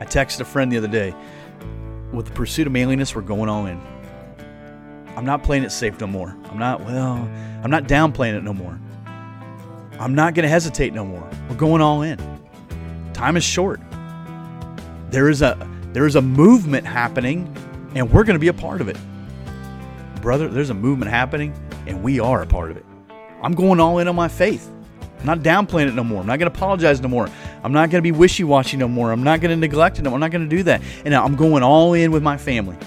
I 0.00 0.06
texted 0.06 0.40
a 0.40 0.44
friend 0.44 0.72
the 0.72 0.78
other 0.78 0.88
day 0.88 1.14
with 2.12 2.26
the 2.26 2.32
pursuit 2.32 2.66
of 2.66 2.72
manliness, 2.72 3.14
we're 3.14 3.22
going 3.22 3.48
all 3.48 3.66
in. 3.66 3.80
I'm 5.20 5.26
not 5.26 5.42
playing 5.42 5.64
it 5.64 5.70
safe 5.70 6.00
no 6.00 6.06
more. 6.06 6.34
I'm 6.46 6.56
not, 6.58 6.80
well, 6.80 7.28
I'm 7.62 7.70
not 7.70 7.84
downplaying 7.84 8.38
it 8.38 8.42
no 8.42 8.54
more. 8.54 8.80
I'm 9.98 10.14
not 10.14 10.32
going 10.32 10.44
to 10.44 10.48
hesitate 10.48 10.94
no 10.94 11.04
more. 11.04 11.28
We're 11.46 11.56
going 11.56 11.82
all 11.82 12.00
in. 12.00 12.18
Time 13.12 13.36
is 13.36 13.44
short. 13.44 13.82
There 15.10 15.28
is 15.28 15.42
a 15.42 15.58
there 15.92 16.06
is 16.06 16.16
a 16.16 16.22
movement 16.22 16.86
happening 16.86 17.54
and 17.94 18.10
we're 18.10 18.24
going 18.24 18.36
to 18.36 18.40
be 18.40 18.48
a 18.48 18.54
part 18.54 18.80
of 18.80 18.88
it. 18.88 18.96
brother, 20.22 20.48
there's 20.48 20.70
a 20.70 20.74
movement 20.74 21.10
happening, 21.10 21.52
and 21.86 22.02
we 22.02 22.18
are 22.18 22.40
a 22.40 22.46
part 22.46 22.70
of 22.70 22.78
it. 22.78 22.86
I'm 23.42 23.52
going 23.52 23.78
all 23.78 23.98
in 23.98 24.08
on 24.08 24.16
my 24.16 24.28
faith. 24.28 24.70
I'm 25.18 25.26
not 25.26 25.40
downplaying 25.40 25.88
it 25.88 25.94
no 25.94 26.02
more. 26.02 26.22
I'm 26.22 26.26
not 26.26 26.38
going 26.38 26.50
to 26.50 26.56
apologize 26.56 26.98
no 27.02 27.08
more. 27.08 27.28
I'm 27.62 27.72
not 27.72 27.90
going 27.90 28.02
to 28.02 28.02
be 28.02 28.12
wishy 28.12 28.42
washy 28.42 28.78
no 28.78 28.88
more. 28.88 29.12
I'm 29.12 29.22
not 29.22 29.42
going 29.42 29.50
to 29.50 29.56
neglect 29.56 29.98
it 29.98 30.02
no 30.02 30.08
more. 30.08 30.16
I'm 30.16 30.20
not 30.20 30.30
going 30.30 30.48
to 30.48 30.56
do 30.56 30.62
that. 30.62 30.80
And 31.04 31.14
I'm 31.14 31.36
going 31.36 31.62
all 31.62 31.92
in 31.92 32.10
with 32.10 32.22
my 32.22 32.38
family. 32.38 32.78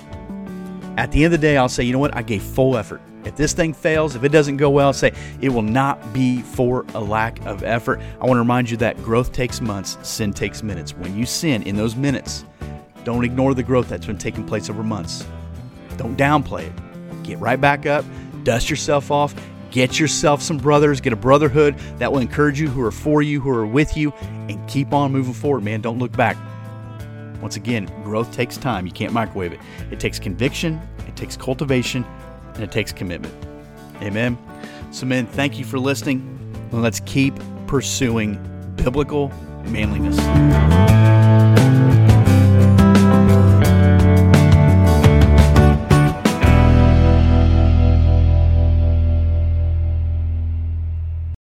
At 0.97 1.11
the 1.11 1.23
end 1.23 1.33
of 1.33 1.41
the 1.41 1.47
day, 1.47 1.57
I'll 1.57 1.69
say, 1.69 1.83
you 1.83 1.91
know 1.91 1.99
what? 1.99 2.15
I 2.15 2.21
gave 2.21 2.43
full 2.43 2.77
effort. 2.77 3.01
If 3.25 3.35
this 3.35 3.53
thing 3.53 3.73
fails, 3.73 4.15
if 4.15 4.23
it 4.23 4.29
doesn't 4.29 4.57
go 4.57 4.69
well, 4.69 4.93
say 4.93 5.13
it 5.41 5.49
will 5.49 5.61
not 5.61 6.13
be 6.13 6.41
for 6.41 6.85
a 6.93 6.99
lack 6.99 7.43
of 7.45 7.63
effort. 7.63 7.99
I 8.21 8.25
want 8.25 8.33
to 8.35 8.39
remind 8.39 8.69
you 8.69 8.77
that 8.77 9.01
growth 9.01 9.31
takes 9.31 9.61
months, 9.61 9.97
sin 10.03 10.33
takes 10.33 10.61
minutes. 10.61 10.93
When 10.93 11.17
you 11.17 11.25
sin 11.25 11.63
in 11.63 11.75
those 11.75 11.95
minutes, 11.95 12.45
don't 13.05 13.23
ignore 13.23 13.53
the 13.53 13.63
growth 13.63 13.89
that's 13.89 14.05
been 14.05 14.17
taking 14.17 14.45
place 14.45 14.69
over 14.69 14.83
months. 14.83 15.25
Don't 15.97 16.17
downplay 16.17 16.67
it. 16.67 17.23
Get 17.23 17.39
right 17.39 17.59
back 17.59 17.85
up, 17.85 18.05
dust 18.43 18.69
yourself 18.69 19.09
off, 19.09 19.33
get 19.71 19.99
yourself 19.99 20.41
some 20.41 20.57
brothers, 20.57 21.01
get 21.01 21.13
a 21.13 21.17
brotherhood 21.17 21.77
that 21.97 22.11
will 22.11 22.19
encourage 22.19 22.59
you, 22.59 22.67
who 22.67 22.81
are 22.81 22.91
for 22.91 23.21
you, 23.21 23.39
who 23.39 23.49
are 23.49 23.65
with 23.65 23.95
you, 23.95 24.11
and 24.49 24.67
keep 24.67 24.93
on 24.93 25.11
moving 25.11 25.33
forward, 25.33 25.63
man. 25.63 25.81
Don't 25.81 25.97
look 25.97 26.11
back. 26.11 26.37
Once 27.43 27.57
again, 27.57 27.85
growth 28.05 28.31
takes 28.33 28.55
time. 28.55 28.85
You 28.85 28.93
can't 28.93 29.11
microwave 29.11 29.51
it. 29.51 29.59
It 29.91 29.99
takes 29.99 30.17
conviction, 30.17 30.79
it 31.09 31.17
takes 31.17 31.35
cultivation, 31.35 32.05
and 32.53 32.63
it 32.63 32.71
takes 32.71 32.93
commitment. 32.93 33.33
Amen. 34.01 34.37
So, 34.91 35.05
men, 35.05 35.27
thank 35.27 35.59
you 35.59 35.65
for 35.65 35.77
listening. 35.77 36.23
Let's 36.71 37.01
keep 37.01 37.33
pursuing 37.67 38.39
biblical 38.77 39.27
manliness. 39.65 41.12